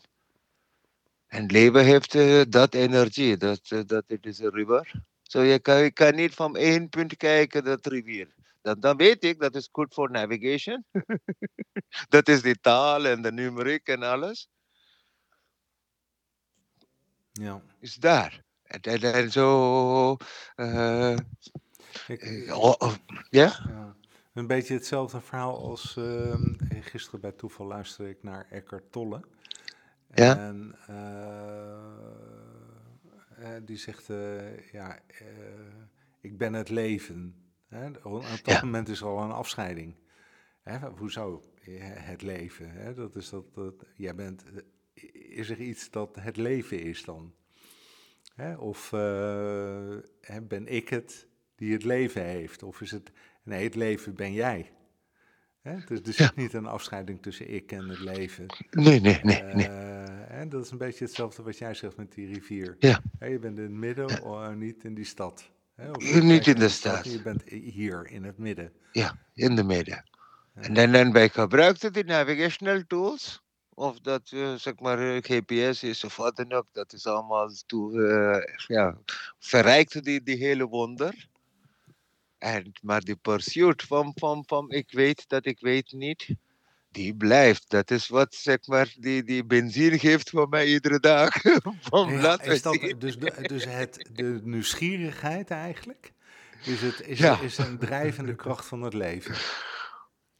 En 1.28 1.46
leven 1.46 1.86
heeft 1.86 2.14
uh, 2.14 2.42
dat 2.50 2.74
energie, 2.74 3.38
dat, 3.38 3.68
dat 3.86 4.04
het 4.08 4.26
is 4.26 4.40
een 4.40 4.54
river. 4.54 4.92
Zo 5.22 5.40
so 5.40 5.42
je, 5.42 5.60
kan, 5.60 5.84
je 5.84 5.92
kan 5.92 6.16
niet 6.16 6.34
van 6.34 6.56
één 6.56 6.90
punt 6.90 7.18
kijken, 7.18 7.64
dat 7.64 7.86
rivier. 7.86 8.34
Dan, 8.62 8.80
dan 8.80 8.98
weet 8.98 9.24
ik 9.24 9.40
dat 9.40 9.56
is 9.56 9.70
goed 9.72 9.94
voor 9.94 10.12
navigation. 10.12 10.86
dat 12.16 12.28
is 12.28 12.42
de 12.42 12.56
taal 12.62 13.06
en 13.06 13.22
de 13.22 13.32
numeriek 13.32 13.88
en 13.88 14.04
alles. 14.04 14.50
Ja. 17.32 17.62
Is 17.80 17.96
daar. 17.96 18.44
En, 18.64 18.82
en, 18.82 19.14
en 19.14 19.32
zo. 19.32 20.18
Uh, 20.56 21.18
ik, 22.08 22.54
oh, 22.54 22.94
ja? 23.30 23.60
Een 24.40 24.48
beetje 24.48 24.74
hetzelfde 24.74 25.22
verhaal 25.22 25.58
als 25.58 25.96
uh, 26.00 26.36
gisteren 26.82 27.20
bij 27.20 27.32
toeval 27.32 27.66
luisterde 27.66 28.10
ik 28.10 28.24
naar 28.24 28.48
Eckhart 28.50 28.92
Tolle. 28.92 29.24
Ja. 30.14 30.54
En 33.36 33.66
die 33.66 33.78
zegt, 33.78 34.08
ja, 34.72 35.00
ik 36.22 36.38
ben 36.38 36.54
het 36.54 36.70
leven. 36.70 37.36
Hè? 37.68 37.90
Op 38.04 38.24
dat 38.44 38.62
moment 38.62 38.90
is 38.90 39.02
er 39.02 39.08
al 39.08 39.24
een 39.24 39.32
afscheiding. 39.32 39.96
Hè? 40.62 40.80
Hoezo? 40.90 41.44
Het 41.82 42.22
leven. 42.22 42.72
Hè? 42.72 42.94
Dat 42.94 43.16
is 43.16 43.30
dat, 43.30 43.54
dat, 43.54 43.74
jij 43.96 44.16
bent, 44.16 44.44
is 45.14 45.50
er 45.50 45.60
iets 45.60 45.90
dat 45.90 46.16
het 46.20 46.38
leven 46.38 46.80
is 46.80 47.04
dan? 47.04 47.34
Hè? 48.36 48.56
Of 48.56 48.90
ben 50.48 50.68
ik 50.68 50.90
het 50.90 51.28
die 51.56 51.74
het 51.74 51.84
leven 51.84 52.24
heeft? 52.24 52.64
Of 52.64 52.82
is 52.82 52.92
het, 52.92 53.12
nee, 53.44 53.64
het 53.64 53.76
leven 53.76 54.16
ben 54.16 54.34
jij. 54.34 54.72
Hè? 55.62 55.76
Dus 55.86 56.16
zit 56.16 56.36
niet 56.36 56.54
een 56.54 56.66
afscheiding 56.66 57.22
tussen 57.22 57.54
ik 57.54 57.72
en 57.72 57.90
het 57.90 58.00
leven. 58.00 58.46
Nee, 58.72 59.00
nee, 59.00 59.20
nee. 59.24 59.44
nee. 59.44 59.68
Uh, 59.68 60.32
en 60.32 60.50
dat 60.50 60.66
is 60.66 60.72
een 60.72 60.78
beetje 60.78 61.06
hetzelfde 61.06 61.44
wat 61.44 61.58
jij 61.58 61.74
zegt 61.74 61.98
met 61.98 62.14
die 62.14 62.34
rivier. 62.34 62.76
Ja. 62.80 63.02
je 63.20 63.40
bent 63.40 63.58
in 63.58 63.64
het 63.64 63.72
midden, 63.72 64.08
ja. 64.24 64.50
niet 64.50 64.84
in 64.84 64.94
die 64.94 65.06
stad. 65.06 65.52
Hè, 65.76 66.22
niet 66.22 66.48
in 66.48 66.56
de 66.56 66.70
stad. 66.70 67.12
Je 67.12 67.22
bent 67.22 67.44
hier 67.50 68.08
in 68.08 68.24
het 68.24 68.38
midden. 68.38 68.74
Ja, 68.92 69.18
in 69.34 69.56
de 69.56 69.64
midden. 69.64 70.04
En 70.54 70.74
dan, 70.74 70.92
dan 70.92 71.12
wij 71.12 71.30
gebruikten 71.30 71.94
die 71.94 72.04
navigational 72.04 72.84
tools. 72.88 73.42
Of 73.74 74.00
dat 74.00 74.32
uh, 74.32 74.54
zeg 74.54 74.80
maar 74.80 75.22
GPS 75.22 75.84
is 75.84 76.04
of 76.04 76.16
wat 76.16 76.36
dan 76.36 76.52
ook. 76.52 76.66
Dat 76.72 76.94
is 76.94 77.08
allemaal 77.08 77.50
toe, 77.66 77.94
uh, 77.94 78.56
ja, 78.68 78.98
verrijkt 79.40 80.04
die, 80.04 80.24
die 80.24 80.38
hele 80.38 80.68
wonder. 80.68 81.29
En, 82.40 82.72
maar 82.82 83.02
die 83.02 83.16
pursuit 83.16 83.84
van, 83.84 84.12
van, 84.16 84.44
van 84.48 84.72
ik 84.72 84.92
weet 84.92 85.24
dat 85.28 85.46
ik 85.46 85.60
weet 85.60 85.92
niet 85.92 86.36
die 86.92 87.16
blijft. 87.16 87.70
Dat 87.70 87.92
is 87.92 88.08
wat 88.08 88.36
zeg 88.36 88.68
maar 88.68 88.94
die, 89.00 89.24
die 89.24 89.46
benzine 89.46 90.00
geeft 90.00 90.30
voor 90.30 90.50
mij 90.50 90.66
iedere 90.66 91.00
dag. 91.00 91.34
Van 91.90 92.12
ja, 92.12 92.42
is 92.42 92.62
dat 92.62 92.94
dus, 92.98 93.18
de, 93.18 93.34
dus 93.42 93.66
het, 93.66 94.10
de 94.12 94.40
nieuwsgierigheid 94.44 95.50
eigenlijk? 95.50 96.14
Is, 96.64 96.82
het, 96.82 97.02
is, 97.08 97.20
ja. 97.20 97.40
is 97.40 97.58
een 97.58 97.78
drijvende 97.78 98.36
kracht 98.36 98.66
van 98.66 98.82
het 98.82 98.94
leven? 98.94 99.36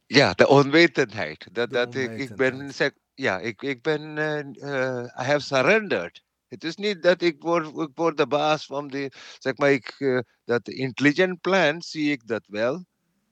Ja, 0.06 0.34
de 0.34 0.48
onwetendheid. 0.48 1.48
Dat, 1.52 1.70
de 1.70 1.76
dat 1.76 1.88
onwetendheid. 1.88 2.22
Ik, 2.22 2.30
ik 2.30 2.36
ben, 2.36 2.74
zeg, 2.74 2.92
ja, 3.14 3.40
ik, 3.40 3.62
ik 3.62 3.82
ben, 3.82 4.18
uh, 4.18 4.38
uh, 4.38 5.04
I 5.04 5.24
have 5.24 5.40
surrendered. 5.40 6.24
Het 6.50 6.64
is 6.64 6.76
niet 6.76 7.04
dat 7.04 7.22
ik 7.22 7.42
word, 7.42 8.18
de 8.18 8.28
baas 8.28 8.66
van 8.66 8.88
de, 8.88 9.12
zeg 9.40 9.58
maar, 9.58 9.72
ik, 9.72 9.96
uh, 10.00 10.20
dat 10.44 10.68
intelligent 10.68 11.42
plan 11.42 11.82
zie 11.82 12.12
ik 12.12 12.28
dat 12.28 12.44
wel. 12.48 12.86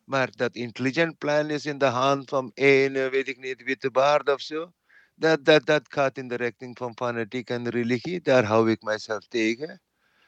Maar 0.04 0.32
dat 0.32 0.56
intelligent 0.56 1.18
plan 1.18 1.50
is 1.50 1.66
in 1.66 1.78
de 1.78 1.86
hand 1.86 2.30
van 2.30 2.52
één, 2.54 2.94
weet 2.94 3.28
ik 3.28 3.38
niet, 3.38 3.64
witte 3.64 3.92
baard 3.92 4.30
of 4.30 4.42
zo. 4.42 4.72
Dat, 5.16 5.46
dat, 5.46 5.66
dat 5.66 5.82
gaat 5.94 6.18
in 6.18 6.28
de 6.28 6.36
richting 6.36 6.78
van 6.78 6.96
fanatiek 6.96 7.50
en 7.50 7.70
religie. 7.70 8.22
Daar 8.22 8.44
hou 8.44 8.72
ik 8.72 8.82
mijzelf 8.82 9.28
tegen. 9.28 9.82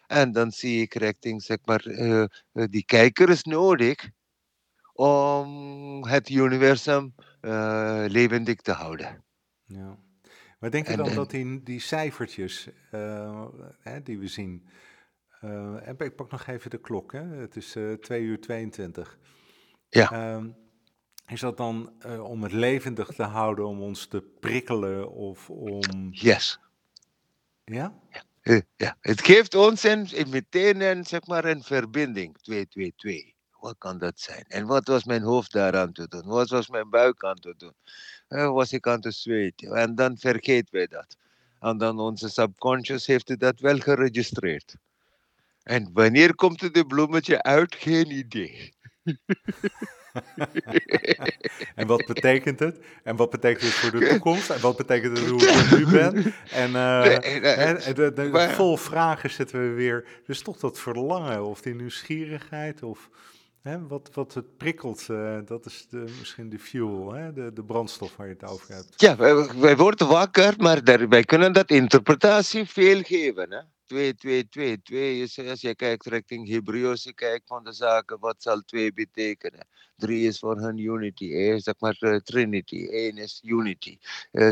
En 0.07 0.31
dan 0.31 0.51
zie 0.51 0.81
ik 0.81 0.93
richting, 0.93 1.43
zeg 1.43 1.57
maar, 1.65 1.87
uh, 1.87 2.25
die 2.51 2.85
kijker 2.85 3.39
nodig 3.43 4.09
om 4.93 6.05
het 6.07 6.29
universum 6.29 7.15
levendig 8.07 8.55
te 8.55 8.71
houden. 8.71 9.23
Ja. 9.65 10.07
Maar 10.59 10.71
denk 10.71 10.87
je 10.87 10.97
dan 10.97 11.09
en, 11.09 11.15
dat 11.15 11.29
die, 11.29 11.63
die 11.63 11.79
cijfertjes 11.79 12.69
uh, 12.91 13.45
hè, 13.79 14.01
die 14.01 14.19
we 14.19 14.27
zien... 14.27 14.67
ik 15.97 16.15
pak 16.15 16.31
nog 16.31 16.47
even 16.47 16.69
de 16.69 16.79
klok, 16.79 17.11
hè? 17.11 17.21
het 17.21 17.55
is 17.55 17.77
2 18.01 18.21
uur 18.21 18.41
22... 18.41 19.17
Ja. 19.89 20.33
Um, 20.35 20.55
is 21.29 21.39
dat 21.39 21.57
dan 21.57 21.93
uh, 22.05 22.23
om 22.23 22.43
het 22.43 22.51
levendig 22.51 23.07
te 23.07 23.23
houden, 23.23 23.67
om 23.67 23.81
ons 23.81 24.07
te 24.07 24.21
prikkelen 24.39 25.11
of 25.11 25.49
om. 25.49 26.07
Yes. 26.11 26.59
Ja? 27.63 27.93
Ja. 28.09 28.23
Uh, 28.43 28.61
ja. 28.75 28.97
Het 29.01 29.21
geeft 29.21 29.55
ons 29.55 29.83
een, 29.83 30.07
meteen 30.29 30.81
een, 30.81 31.05
zeg 31.05 31.25
maar 31.25 31.45
een 31.45 31.63
verbinding. 31.63 32.37
222. 32.37 33.33
Wat 33.59 33.75
kan 33.77 33.97
dat 33.97 34.19
zijn? 34.19 34.43
En 34.47 34.65
wat 34.65 34.87
was 34.87 35.03
mijn 35.03 35.21
hoofd 35.21 35.51
daaraan 35.51 35.91
te 35.91 36.07
doen? 36.07 36.25
Wat 36.25 36.49
was 36.49 36.69
mijn 36.69 36.89
buik 36.89 37.23
aan 37.23 37.39
te 37.39 37.53
doen? 37.57 37.73
Uh, 38.29 38.51
was 38.51 38.73
ik 38.73 38.87
aan 38.87 39.01
te 39.01 39.11
zweten? 39.11 39.75
En 39.75 39.95
dan 39.95 40.17
vergeten 40.17 40.67
wij 40.71 40.87
dat. 40.87 41.17
En 41.59 41.77
dan 41.77 41.99
onze 41.99 42.29
subconscious 42.29 43.05
heeft 43.05 43.39
dat 43.39 43.59
wel 43.59 43.77
geregistreerd. 43.77 44.75
En 45.63 45.89
wanneer 45.93 46.35
komt 46.35 46.61
het 46.61 46.73
de 46.73 46.85
bloemetje 46.85 47.43
uit? 47.43 47.75
Geen 47.75 48.11
idee. 48.11 48.73
en 51.75 51.87
wat 51.87 52.05
betekent 52.05 52.59
het? 52.59 52.79
En 53.03 53.15
wat 53.15 53.29
betekent 53.29 53.61
het 53.61 53.73
voor 53.73 53.99
de 53.99 54.07
toekomst? 54.07 54.49
En 54.49 54.61
wat 54.61 54.77
betekent 54.77 55.17
het 55.17 55.27
hoe 55.27 55.41
ik 55.41 55.77
nu 55.77 55.85
ben? 55.85 56.33
En 56.51 56.69
uh, 56.69 57.03
nee, 57.03 57.39
nee, 57.39 57.93
de, 57.93 58.13
de, 58.13 58.49
vol 58.49 58.77
vragen 58.77 59.29
zitten 59.29 59.59
we 59.59 59.73
weer. 59.73 60.05
Dus 60.25 60.41
toch 60.41 60.57
dat 60.57 60.79
verlangen 60.79 61.45
of 61.45 61.61
die 61.61 61.75
nieuwsgierigheid 61.75 62.83
of 62.83 63.09
hè, 63.69 63.87
wat, 63.87 64.09
wat 64.13 64.33
het 64.33 64.57
prikkelt. 64.57 65.07
Uh, 65.11 65.37
dat 65.45 65.65
is 65.65 65.87
de, 65.89 66.05
misschien 66.19 66.49
de 66.49 66.59
fuel, 66.59 67.13
hè, 67.13 67.33
de, 67.33 67.53
de 67.53 67.63
brandstof 67.63 68.15
waar 68.15 68.27
je 68.27 68.33
het 68.33 68.49
over 68.49 68.73
hebt. 68.73 68.93
Ja, 69.01 69.15
wij, 69.15 69.49
wij 69.59 69.77
worden 69.77 70.07
wakker, 70.07 70.53
maar 70.57 70.81
wij 71.09 71.23
kunnen 71.23 71.53
dat 71.53 71.69
interpretatie 71.71 72.65
veel 72.65 73.01
geven. 73.01 73.51
Hè? 73.51 73.59
2, 73.89 74.15
2, 74.15 74.49
2. 74.49 74.81
2 74.81 75.21
is, 75.21 75.39
als 75.39 75.61
je 75.61 75.75
kijkt 75.75 76.05
richting 76.05 76.47
Hebreeuwse 76.47 77.13
kijk 77.13 77.41
van 77.45 77.63
de 77.63 77.73
zaken, 77.73 78.19
wat 78.19 78.35
zal 78.43 78.61
2 78.61 78.93
betekenen? 78.93 79.67
3 79.97 80.27
is 80.27 80.39
voor 80.39 80.57
hun 80.57 80.77
unity, 80.77 81.33
eh, 81.33 81.57
zeg 81.57 81.73
maar 81.79 81.97
uh, 81.99 82.15
trinity. 82.15 82.87
1 82.87 83.17
is 83.17 83.41
unity, 83.43 83.97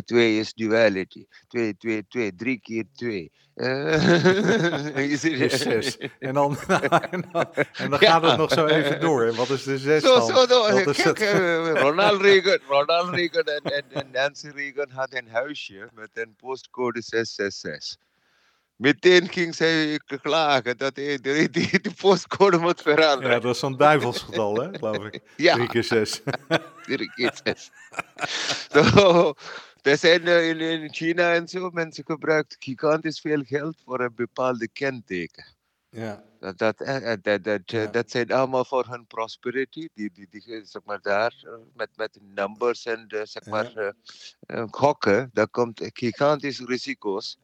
2 0.06 0.34
uh, 0.34 0.40
is 0.40 0.54
duality. 0.54 1.26
2, 1.48 1.78
2, 1.78 2.08
2, 2.08 2.36
3 2.36 2.60
keer 2.60 2.84
2. 2.96 3.32
Uh, 3.56 4.98
is 5.14 5.22
6. 5.22 5.98
En 6.20 6.34
dan, 6.34 6.58
en 6.60 7.24
dan, 7.32 7.54
en 7.54 7.90
dan 7.90 8.00
ja. 8.00 8.12
gaat 8.12 8.24
het 8.24 8.38
nog 8.38 8.54
zo 8.54 8.66
even 8.66 9.00
door. 9.00 9.26
En 9.26 9.36
wat 9.36 9.50
is 9.50 9.64
de 9.64 9.78
6 9.78 10.04
zo, 10.04 10.18
dan? 10.18 10.28
Zo 10.28 10.46
door. 10.46 10.94
Kijk, 10.94 11.20
Ronald 11.80 12.22
Reagan, 12.22 12.60
Ronald 12.68 13.10
Reagan 13.10 13.44
en, 13.44 13.62
en, 13.64 13.84
en 13.90 14.12
Nancy 14.12 14.48
Reagan 14.48 14.90
hadden 14.90 15.20
een 15.20 15.30
huisje 15.30 15.90
met 15.94 16.10
een 16.14 16.36
postcode 16.36 17.02
666. 17.02 18.07
Meteen 18.78 19.30
ging 19.30 19.56
zij 19.56 20.00
klagen 20.22 20.78
dat 20.78 20.96
hij 20.96 21.18
die, 21.18 21.50
die, 21.50 21.80
die 21.82 21.94
postcode 21.94 22.58
moet 22.58 22.82
veranderen. 22.82 23.32
Ja, 23.32 23.40
dat 23.40 23.54
is 23.54 23.60
zo'n 23.60 23.78
duivelsgetal, 23.78 24.56
hè, 24.56 24.78
geloof 24.78 25.06
ik. 25.06 25.22
Ja. 25.36 25.56
3 25.56 25.68
keer 25.68 25.84
6. 25.84 26.22
3 26.86 27.12
keer 27.16 27.40
6. 27.44 27.72
so, 28.70 29.34
er 29.82 29.98
zijn 29.98 30.28
in, 30.28 30.60
in 30.60 30.94
China 30.94 31.34
en 31.34 31.48
zo, 31.48 31.70
mensen 31.70 32.04
gebruiken 32.06 32.58
gigantisch 32.60 33.20
veel 33.20 33.44
geld 33.44 33.76
voor 33.86 34.00
een 34.00 34.16
bepaalde 34.16 34.68
kenteken. 34.68 35.46
Ja. 35.90 36.24
Dat, 36.40 36.58
dat, 36.58 36.78
dat, 37.22 37.44
dat, 37.44 37.62
ja. 37.66 37.86
dat 37.86 38.12
zijn 38.12 38.32
allemaal 38.32 38.66
voor 38.66 38.86
hun 38.90 39.06
prosperity. 39.08 39.88
Die, 39.94 40.12
die, 40.14 40.28
die, 40.30 40.62
zeg 40.64 40.82
maar 40.86 41.02
daar, 41.02 41.34
met, 41.74 41.90
met 41.96 42.20
numbers 42.22 42.86
en 42.86 43.06
zeg 43.24 43.46
maar, 43.46 43.94
ja. 44.48 44.68
gokken, 44.72 45.30
daar 45.34 45.50
komt 45.50 45.90
gigantische 45.94 46.66
risico's. 46.66 47.38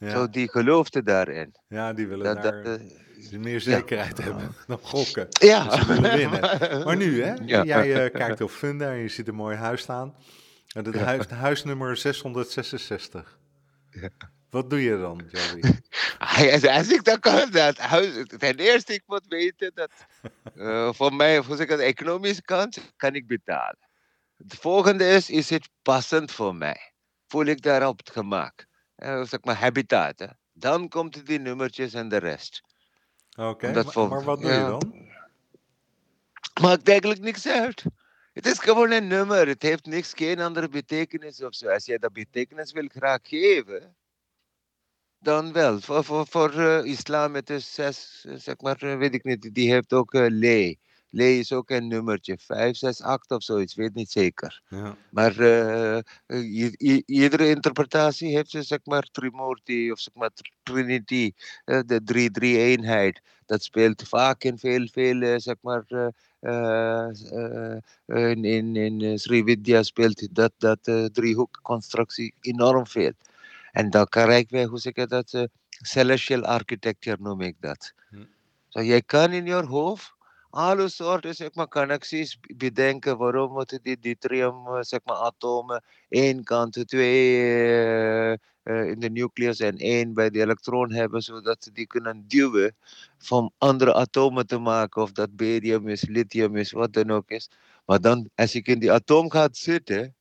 Ja. 0.00 0.10
Zo, 0.10 0.28
die 0.28 0.50
geloofden 0.50 1.04
daarin. 1.04 1.54
Ja, 1.68 1.92
die 1.92 2.06
willen 2.06 2.24
dat, 2.24 2.42
daar 2.42 2.62
dat, 2.62 2.80
uh, 3.30 3.38
meer 3.38 3.60
zekerheid 3.60 4.18
ja. 4.18 4.24
hebben 4.24 4.54
dan 4.66 4.78
gokken. 4.82 5.26
Ja. 5.30 5.64
Dus 5.64 5.74
ze 5.74 5.86
willen 5.86 6.16
winnen. 6.16 6.40
Maar 6.84 6.96
nu, 6.96 7.22
hè? 7.22 7.34
Ja. 7.44 7.64
Jij 7.64 8.04
uh, 8.04 8.12
kijkt 8.12 8.40
op 8.40 8.50
Funda 8.50 8.90
en 8.90 8.98
je 8.98 9.08
ziet 9.08 9.28
een 9.28 9.34
mooi 9.34 9.56
huis 9.56 9.80
staan. 9.80 10.14
En 10.72 10.84
dat 10.84 10.94
huis, 10.94 11.26
huisnummer 11.26 11.96
666. 11.96 13.38
Ja. 13.90 14.08
Wat 14.50 14.70
doe 14.70 14.82
je 14.82 14.98
dan, 14.98 15.22
Joey? 15.30 15.80
Als 16.76 16.92
ik 16.92 17.04
dan 17.04 17.20
kan, 17.20 17.50
dat 17.50 17.78
huis, 17.78 18.24
ten 18.38 18.56
eerste 18.56 18.94
ik 18.94 19.02
moet 19.06 19.26
weten 19.28 19.70
dat 19.74 19.90
uh, 20.54 20.92
voor 20.98 21.14
mij, 21.14 21.42
voor 21.42 21.56
de 21.56 21.82
economische 21.82 22.42
kant, 22.42 22.92
kan 22.96 23.14
ik 23.14 23.26
betalen. 23.26 23.78
Het 24.36 24.54
volgende 24.54 25.08
is, 25.08 25.30
is 25.30 25.50
het 25.50 25.68
passend 25.82 26.32
voor 26.32 26.54
mij? 26.54 26.92
Voel 27.26 27.44
ik 27.44 27.62
daarop 27.62 27.98
het 27.98 28.10
gemak? 28.10 28.68
Uh, 29.02 29.24
zeg 29.24 29.44
maar 29.44 29.54
habitat. 29.54 30.18
Hè? 30.18 30.26
Dan 30.52 30.88
komt 30.88 31.26
die 31.26 31.38
nummertjes 31.38 31.94
en 31.94 32.08
de 32.08 32.16
rest. 32.16 32.62
Oké, 33.36 33.48
okay, 33.48 34.08
maar, 34.08 34.24
wat 34.24 34.40
doe 34.40 34.52
je 34.52 34.58
dan? 34.58 35.08
Maakt 36.60 36.88
eigenlijk 36.88 37.20
niks 37.20 37.46
uit. 37.46 37.84
Het 38.32 38.46
is 38.46 38.58
gewoon 38.58 38.90
een 38.90 39.06
nummer. 39.06 39.46
Het 39.46 39.62
heeft 39.62 39.86
niks, 39.86 40.12
geen 40.14 40.40
andere 40.40 40.68
betekenis 40.68 41.42
of 41.42 41.54
zo. 41.54 41.68
Als 41.68 41.84
jij 41.84 41.98
dat 41.98 42.12
betekenis 42.12 42.72
wil 42.72 42.88
graag 42.88 43.18
geven, 43.22 43.96
dan 45.18 45.52
wel. 45.52 45.80
Voor, 45.80 46.04
voor, 46.04 46.26
voor 46.26 46.54
uh, 46.54 46.84
islam, 46.84 47.34
het 47.34 47.50
is 47.50 47.74
zes, 47.74 48.20
zeg 48.34 48.60
maar, 48.60 48.98
weet 48.98 49.14
ik 49.14 49.24
niet, 49.24 49.54
die 49.54 49.72
heeft 49.72 49.92
ook 49.92 50.14
uh, 50.14 50.26
le. 50.28 50.76
Le 51.10 51.38
is 51.38 51.52
ook 51.52 51.70
een 51.70 51.88
nummertje, 51.88 52.38
5, 52.38 52.76
6, 52.76 53.02
8 53.02 53.30
of 53.30 53.42
zoiets, 53.42 53.74
weet 53.74 53.94
niet 53.94 54.10
zeker. 54.10 54.62
Ja. 54.68 54.96
Maar 55.10 55.38
uh, 55.38 55.98
iedere 57.06 57.48
interpretatie 57.48 58.34
heeft 58.34 58.50
zeg 58.50 58.78
maar 58.84 59.08
Trimurti 59.12 59.92
of 59.92 59.98
zeg 59.98 60.14
maar 60.14 60.30
Trinity, 60.62 61.32
de 61.64 62.30
3-3-eenheid. 62.80 63.20
Dat 63.46 63.62
speelt 63.62 64.08
vaak 64.08 64.44
in 64.44 64.58
veel, 64.58 64.86
veel 64.92 65.40
zeg 65.40 65.56
maar, 65.60 66.12
in, 68.06 68.44
in, 68.44 68.76
in 68.76 69.18
Sri 69.18 69.44
Vidya 69.44 69.82
speelt 69.82 70.34
dat, 70.34 70.52
dat 70.58 71.12
driehoekconstructie 71.12 72.34
enorm 72.40 72.86
veel. 72.86 73.12
En 73.72 73.90
dan 73.90 74.06
krijgen 74.06 74.46
wij, 74.50 74.64
hoe 74.64 74.78
zeg 74.78 74.92
ik 74.92 75.08
dat, 75.08 75.48
celestial 75.82 76.44
architecture 76.44 77.16
noem 77.20 77.40
ik 77.40 77.56
dat. 77.60 77.92
Hm. 78.10 78.24
So, 78.68 78.82
jij 78.82 79.02
kan 79.02 79.32
in 79.32 79.46
je 79.46 79.54
hoofd 79.54 80.14
alle 80.50 80.88
soorten 80.88 81.34
zeg 81.34 81.54
maar, 81.54 81.68
connecties 81.68 82.38
bedenken. 82.56 83.18
Waarom 83.18 83.52
moeten 83.52 83.82
die 83.82 83.98
deuterium 83.98 84.82
zeg 84.84 85.00
maar, 85.04 85.16
atomen 85.16 85.84
één 86.08 86.44
kant, 86.44 86.88
twee 86.88 87.36
uh, 87.36 88.32
uh, 88.64 88.88
in 88.88 89.00
de 89.00 89.10
nucleus 89.10 89.60
en 89.60 89.76
één 89.76 90.14
bij 90.14 90.30
de 90.30 90.40
elektron 90.40 90.92
hebben, 90.92 91.22
zodat 91.22 91.64
ze 91.64 91.72
die 91.72 91.86
kunnen 91.86 92.24
duwen 92.28 92.76
van 93.18 93.52
andere 93.58 93.94
atomen 93.94 94.46
te 94.46 94.58
maken. 94.58 95.02
Of 95.02 95.12
dat 95.12 95.36
barium 95.36 95.88
is, 95.88 96.06
lithium 96.08 96.56
is, 96.56 96.72
wat 96.72 96.92
dan 96.92 97.10
ook 97.10 97.30
is. 97.30 97.50
Maar 97.84 98.00
dan, 98.00 98.30
als 98.34 98.54
ik 98.54 98.66
in 98.66 98.78
die 98.78 98.92
atoom 98.92 99.30
ga 99.30 99.48
zitten, 99.52 100.14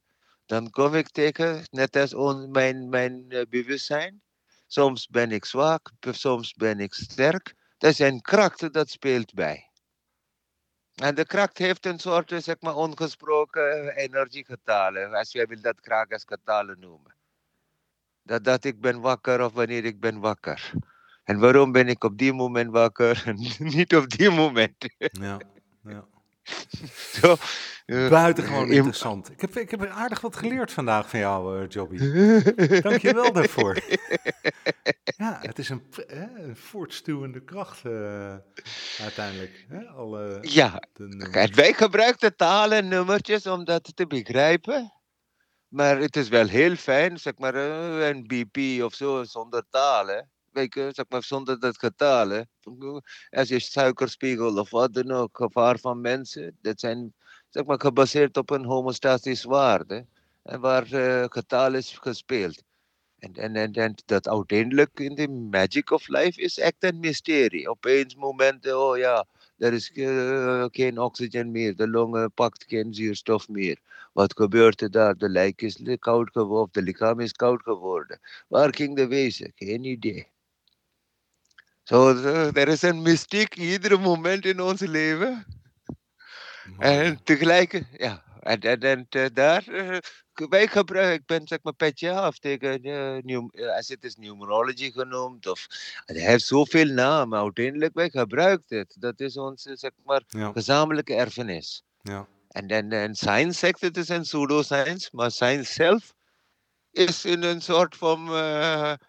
dan 0.46 0.70
kom 0.70 0.96
ik 0.96 1.10
tegen, 1.10 1.64
net 1.70 1.96
als 1.96 2.14
on, 2.14 2.52
mijn, 2.52 2.90
mijn 2.90 3.28
bewustzijn. 3.50 4.22
Soms 4.68 5.08
ben 5.08 5.32
ik 5.32 5.46
zwak, 5.46 5.92
soms 6.00 6.54
ben 6.54 6.80
ik 6.80 6.94
sterk. 6.94 7.54
Er 7.78 7.94
zijn 7.94 8.22
krachten 8.22 8.72
dat 8.72 8.90
speelt 8.90 9.34
bij. 9.34 9.69
En 11.00 11.16
de 11.16 11.26
kracht 11.26 11.58
heeft 11.58 11.86
een 11.86 12.00
soort, 12.00 12.34
zeg 12.38 12.56
maar, 12.60 12.76
ongesproken 12.76 13.96
energiegetalen. 13.96 15.14
Als 15.14 15.32
jij 15.32 15.48
wil 15.48 15.62
dat 15.62 15.78
graag 15.82 16.10
als 16.10 16.24
getalen 16.28 16.80
noemen. 16.80 17.16
Dat, 18.24 18.44
dat 18.44 18.64
ik 18.64 18.82
ben 18.82 19.02
wakker 19.02 19.44
of 19.44 19.54
wanneer 19.54 19.86
ik 19.86 20.00
ben 20.00 20.20
wakker. 20.20 20.72
En 21.24 21.40
waarom 21.40 21.72
ben 21.72 21.88
ik 21.88 22.04
op 22.04 22.18
die 22.18 22.34
moment 22.34 22.72
wakker 22.72 23.24
en 23.26 23.36
niet 23.76 23.96
op 23.96 24.10
die 24.10 24.30
moment? 24.30 24.76
Ja, 24.98 25.38
ja. 25.84 26.08
Zo, 27.22 27.36
uh, 27.86 28.10
Buitengewoon 28.10 28.72
interessant. 28.72 29.32
Ik 29.32 29.42
heb, 29.42 29.58
ik 29.58 29.72
heb 29.72 29.86
aardig 29.86 30.22
wat 30.22 30.36
geleerd 30.36 30.72
vandaag 30.72 31.10
van 31.10 31.20
jou, 31.20 31.62
uh, 31.62 31.70
Jobby. 31.70 31.98
Dank 32.82 33.02
je 33.02 33.14
wel 33.14 33.34
daarvoor. 33.34 33.80
ja, 35.18 35.40
het 35.42 35.60
is 35.60 35.70
een, 35.70 35.84
hè, 36.08 36.44
een 36.44 36.56
voortstuwende 36.56 37.44
kracht 37.44 37.86
uh, 37.86 38.36
uiteindelijk. 39.00 39.66
Hè? 39.70 39.88
Alle, 39.88 40.38
ja, 40.42 40.82
kijk, 41.32 41.54
wij 41.54 41.74
gebruiken 41.74 42.36
talen 42.36 42.78
en 42.78 42.88
nummertjes 42.88 43.48
om 43.48 43.66
dat 43.66 43.92
te 43.96 44.08
begrijpen. 44.08 44.94
Maar 45.68 45.98
het 45.98 46.16
is 46.16 46.30
wel 46.30 46.48
heel 46.48 46.76
fijn, 46.76 47.18
zeg 47.18 47.38
maar, 47.38 47.56
een 47.56 48.28
BP 48.28 48.84
of 48.84 48.94
zo 48.94 49.24
zonder 49.24 49.64
talen 49.70 50.30
zeg 50.72 51.06
maar, 51.10 51.24
zonder 51.24 51.60
dat 51.60 51.78
getalen. 51.78 52.50
Als 53.30 53.48
je 53.48 53.60
suikerspiegel 53.60 54.58
of 54.58 54.70
wat 54.70 54.94
dan 54.94 55.12
ook, 55.12 55.38
gevaar 55.38 55.80
van 55.80 56.02
mensen, 56.02 56.58
dat 56.62 56.80
zijn 56.80 57.14
zeg 57.50 57.66
maar, 57.66 57.80
gebaseerd 57.80 58.38
op 58.38 58.50
een 58.50 58.66
homostatische 58.66 59.48
waarde. 59.48 60.06
En 60.44 60.60
waar 60.60 60.94
uh, 60.94 61.74
is 61.74 61.98
gespeeld. 61.98 62.64
En, 63.20 63.56
en, 63.56 63.74
en, 63.74 63.96
dat 64.06 64.28
uiteindelijk 64.28 65.00
in 65.00 65.16
de 65.16 65.28
magic 65.28 65.92
of 65.92 66.08
life 66.08 66.42
is 66.42 66.58
echt 66.58 66.76
een 66.80 67.00
mysterie. 67.00 67.70
Opeens 67.70 68.16
momenten, 68.16 68.80
oh 68.80 68.98
ja, 68.98 69.26
er 69.58 69.74
is 69.74 69.92
uh, 69.94 70.66
geen 70.72 71.00
oxygen 71.00 71.52
meer, 71.52 71.76
de 71.76 71.88
longen 71.88 72.32
pakt 72.32 72.66
geen 72.68 72.94
zuurstof 72.94 73.48
meer. 73.48 73.80
Wat 74.14 74.38
gebeurt 74.38 74.82
er 74.82 74.92
daar? 74.92 75.18
De 75.18 75.30
lijk 75.30 75.62
is 75.62 75.82
koud 76.00 76.30
geworden, 76.32 76.70
de 76.72 76.82
lichaam 76.82 77.20
is 77.20 77.32
koud 77.32 77.62
geworden. 77.62 78.20
Waar 78.48 78.76
ging 78.76 78.96
de 78.96 79.08
wezen? 79.08 79.52
Geen 79.56 79.84
idee. 79.84 80.28
Zo, 81.90 82.16
so, 82.16 82.52
er 82.54 82.68
is 82.68 82.82
een 82.82 83.02
mystiek 83.02 83.56
ieder 83.56 84.00
moment 84.00 84.46
in 84.46 84.62
ons 84.62 84.80
leven. 84.80 85.46
En 86.78 87.24
tegelijk, 87.24 87.84
ja, 87.98 88.24
en, 88.40 88.60
en, 88.60 89.08
en 89.10 89.34
daar, 89.34 89.68
uh, 89.68 89.98
wij 90.34 90.68
gebruiken, 90.68 91.14
ik 91.14 91.26
ben 91.26 91.48
zeg 91.48 91.60
maar 91.62 91.74
petje 91.74 92.12
af 92.12 92.40
tegen, 92.40 92.88
uh, 92.88 93.18
new, 93.24 93.50
uh, 93.52 93.76
als 93.76 93.88
het 93.88 94.04
is 94.04 94.16
numerology 94.16 94.92
genoemd, 94.92 95.48
of 95.48 95.68
het 96.06 96.18
heeft 96.18 96.46
zoveel 96.46 96.86
namen, 96.86 97.40
uiteindelijk 97.40 97.94
wij 97.94 98.10
gebruiken 98.10 98.78
het. 98.78 98.96
Dat 99.00 99.20
is 99.20 99.38
onze 99.38 99.76
zeg 99.76 99.92
maar 100.06 100.24
ja. 100.28 100.52
gezamenlijke 100.52 101.14
erfenis. 101.14 101.84
Ja. 102.02 102.28
En, 102.50 102.68
en, 102.68 102.92
en 102.92 103.16
science 103.16 103.60
zegt 103.60 103.82
het 103.82 103.98
is 103.98 104.10
een 104.10 104.22
pseudoscience, 104.22 105.10
maar 105.12 105.32
science 105.32 105.74
zelf 105.74 106.14
is 106.92 107.26
in 107.26 107.44
een 107.44 107.62
soort 107.62 107.96
van, 107.96 108.30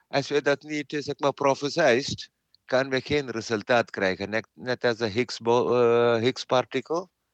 als 0.08 0.28
we 0.28 0.42
dat 0.42 0.62
niet 0.62 0.96
zeg 0.98 1.18
maar 1.18 1.32
prophesized, 1.32 2.30
kan 2.70 2.88
we 2.88 3.00
geen 3.00 3.30
resultaat 3.30 3.90
krijgen. 3.90 4.30
Net, 4.30 4.46
net 4.54 4.84
als 4.84 4.96
de 4.96 5.06
Higgs, 5.06 5.40
uh, 5.40 6.16
Higgs. 6.16 6.46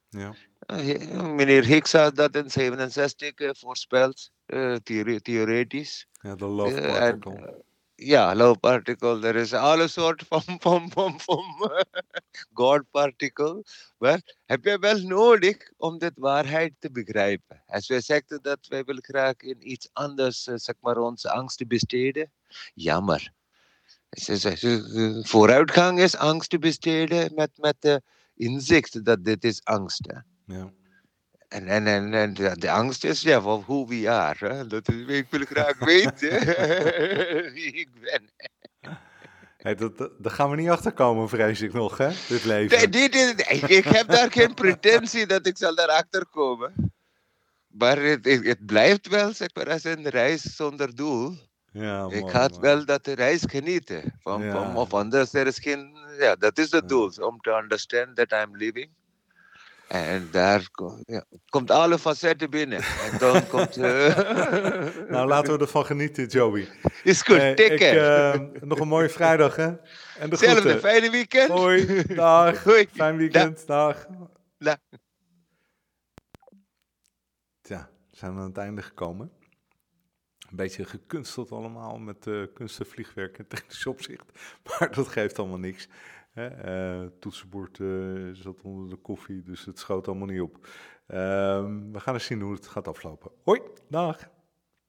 Ja. 0.08 0.34
Uh, 0.66 1.34
meneer 1.34 1.64
Higgs 1.64 1.92
had 1.92 2.16
dat 2.16 2.36
in 2.36 2.50
67 2.50 3.38
uh, 3.38 3.50
voorspeld, 3.52 4.30
theore 4.82 5.20
theoretisch. 5.20 6.06
Ja, 6.20 6.34
de 6.34 6.46
love 6.46 6.80
particle. 6.80 7.64
Ja, 7.94 8.34
love 8.34 8.58
particle. 8.58 9.26
Er 9.26 9.36
is 9.36 9.52
alle 9.52 9.88
soorten 9.88 10.26
van, 10.32 10.42
van, 10.60 10.90
van, 10.90 11.20
van 11.20 11.44
God 12.52 12.90
particle. 12.90 13.64
Maar 13.98 14.20
heb 14.46 14.64
je 14.64 14.78
wel 14.78 14.98
nodig 14.98 15.56
om 15.76 15.98
dit 15.98 16.12
waarheid 16.14 16.72
te 16.78 16.90
begrijpen. 16.90 17.62
Als 17.66 17.88
wij 17.88 18.00
zeggen 18.00 18.42
dat 18.42 18.66
wij 18.66 18.84
willen 18.84 19.04
graag 19.04 19.36
in 19.36 19.70
iets 19.70 19.88
anders, 19.92 20.42
zeg 20.42 20.74
maar, 20.80 20.98
onze 20.98 21.30
angst 21.30 21.66
besteden. 21.66 22.30
Jammer 22.74 23.34
Vooruitgang 25.22 26.00
is 26.00 26.16
angst 26.16 26.50
te 26.50 26.58
besteden 26.58 27.34
met, 27.34 27.50
met 27.56 27.76
de 27.78 28.02
inzicht 28.34 29.04
dat 29.04 29.24
dit 29.24 29.44
is 29.44 29.64
angst. 29.64 30.06
Hè. 30.12 30.18
Ja. 30.54 30.72
En, 31.48 31.68
en, 31.68 31.86
en, 31.86 32.14
en 32.14 32.34
de, 32.34 32.70
angst 32.70 33.04
is 33.04 33.22
ja, 33.22 33.40
van 33.40 33.62
hoe 33.66 33.88
we 33.88 34.10
are. 34.10 34.54
Hè. 34.54 34.66
Dat 34.66 34.88
is, 34.88 35.06
ik 35.06 35.26
wil 35.30 35.44
graag 35.44 35.78
weten 35.78 36.30
wie 37.52 37.72
ik 37.82 37.88
ben. 38.00 38.30
Hey, 39.56 39.74
dat, 39.74 39.98
dat- 39.98 40.12
daar 40.18 40.32
gaan 40.32 40.50
we 40.50 40.56
niet 40.56 40.68
achter 40.68 40.92
komen, 40.92 41.28
vrees 41.28 41.60
ik 41.60 41.72
nog, 41.72 41.98
hè? 41.98 42.08
Dit 42.28 42.44
leven. 42.44 42.76
Nee, 42.78 42.88
dit 42.88 43.14
is, 43.14 43.30
ik, 43.30 43.62
ik 43.68 43.84
heb 43.84 44.08
daar 44.08 44.32
geen 44.32 44.54
pretentie 44.54 45.26
dat 45.26 45.46
ik 45.46 45.56
zal 45.56 45.74
daarachter 45.74 46.26
komen. 46.26 46.94
Maar 47.66 47.98
het, 48.02 48.24
het, 48.24 48.44
het 48.46 48.66
blijft 48.66 49.08
wel 49.08 49.32
zeg 49.32 49.48
maar, 49.54 49.70
als 49.70 49.84
een 49.84 50.08
reis 50.08 50.42
zonder 50.42 50.94
doel. 50.94 51.38
Ja, 51.78 52.06
ik 52.10 52.20
mooi. 52.32 52.48
wel 52.60 52.84
dat 52.84 53.06
reis 53.06 53.42
genieten. 53.46 54.02
Van, 54.20 54.42
Ja. 54.42 54.52
van, 54.52 54.76
of 54.76 54.94
anders, 54.94 55.32
er 55.34 55.46
is 55.46 55.58
geen... 55.58 55.96
Ja, 56.18 56.36
dat 56.36 56.58
is 56.58 56.70
het 56.70 56.88
doel. 56.88 57.10
Om 57.20 57.40
te 57.40 57.50
understand 57.62 58.16
that 58.16 58.32
I'm 58.32 58.56
living. 58.56 58.90
En 59.88 60.28
daar 60.30 60.68
ja, 61.04 61.24
komt 61.48 61.70
alle 61.70 61.98
facetten 61.98 62.50
binnen. 62.50 62.78
En 62.80 63.18
dan 63.18 63.46
komt... 63.52 63.76
eh, 63.76 64.16
Nou, 65.10 65.28
laten 65.28 65.52
we 65.54 65.60
ervan 65.60 65.84
genieten, 65.86 66.26
Joey. 66.26 66.68
is 67.04 67.22
goed, 67.22 67.36
Hey, 67.36 67.54
take 67.54 67.72
ik, 67.72 67.78
care. 67.78 68.32
eh, 68.32 68.62
nog 68.62 68.78
een 68.80 68.88
mooie 68.88 69.08
vrijdag, 69.08 69.56
hè? 69.56 69.72
En 70.18 70.30
de 70.30 70.36
groeten. 70.36 70.78
fijne 70.80 71.10
weekend. 71.10 71.50
Hoi, 71.50 72.02
dag. 72.14 72.64
Hoi. 72.64 72.88
Fijn 72.92 73.16
weekend, 73.16 73.66
dag. 73.66 74.06
Dag. 74.58 74.76
Tja, 77.60 77.88
we 78.10 78.16
zijn 78.16 78.32
aan 78.32 78.38
het 78.46 78.58
einde 78.58 78.82
gekomen. 78.82 79.30
Een 80.50 80.56
beetje 80.56 80.84
gekunsteld 80.84 81.52
allemaal 81.52 81.98
met 81.98 82.26
vliegwerk 82.84 83.38
en 83.38 83.46
technisch 83.54 83.86
opzicht. 83.86 84.38
Maar 84.64 84.94
dat 84.94 85.08
geeft 85.08 85.38
allemaal 85.38 85.58
niks. 85.58 85.88
Hè? 86.36 86.46
eh, 86.46 87.08
toetsenbord 87.18 87.80
eh, 87.80 87.86
zat 88.32 88.62
onder 88.62 88.88
de 88.88 88.96
koffie, 88.96 89.42
dus 89.42 89.64
het 89.64 89.78
schoot 89.78 90.08
allemaal 90.08 90.26
niet 90.26 90.40
op. 90.40 90.68
Ehm, 91.06 91.92
we 91.92 92.00
gaan 92.00 92.14
eens 92.14 92.24
zien 92.24 92.40
hoe 92.40 92.54
het 92.54 92.66
gaat 92.66 92.88
aflopen. 92.88 93.30
Hoi, 93.42 93.60
dag. 93.88 94.34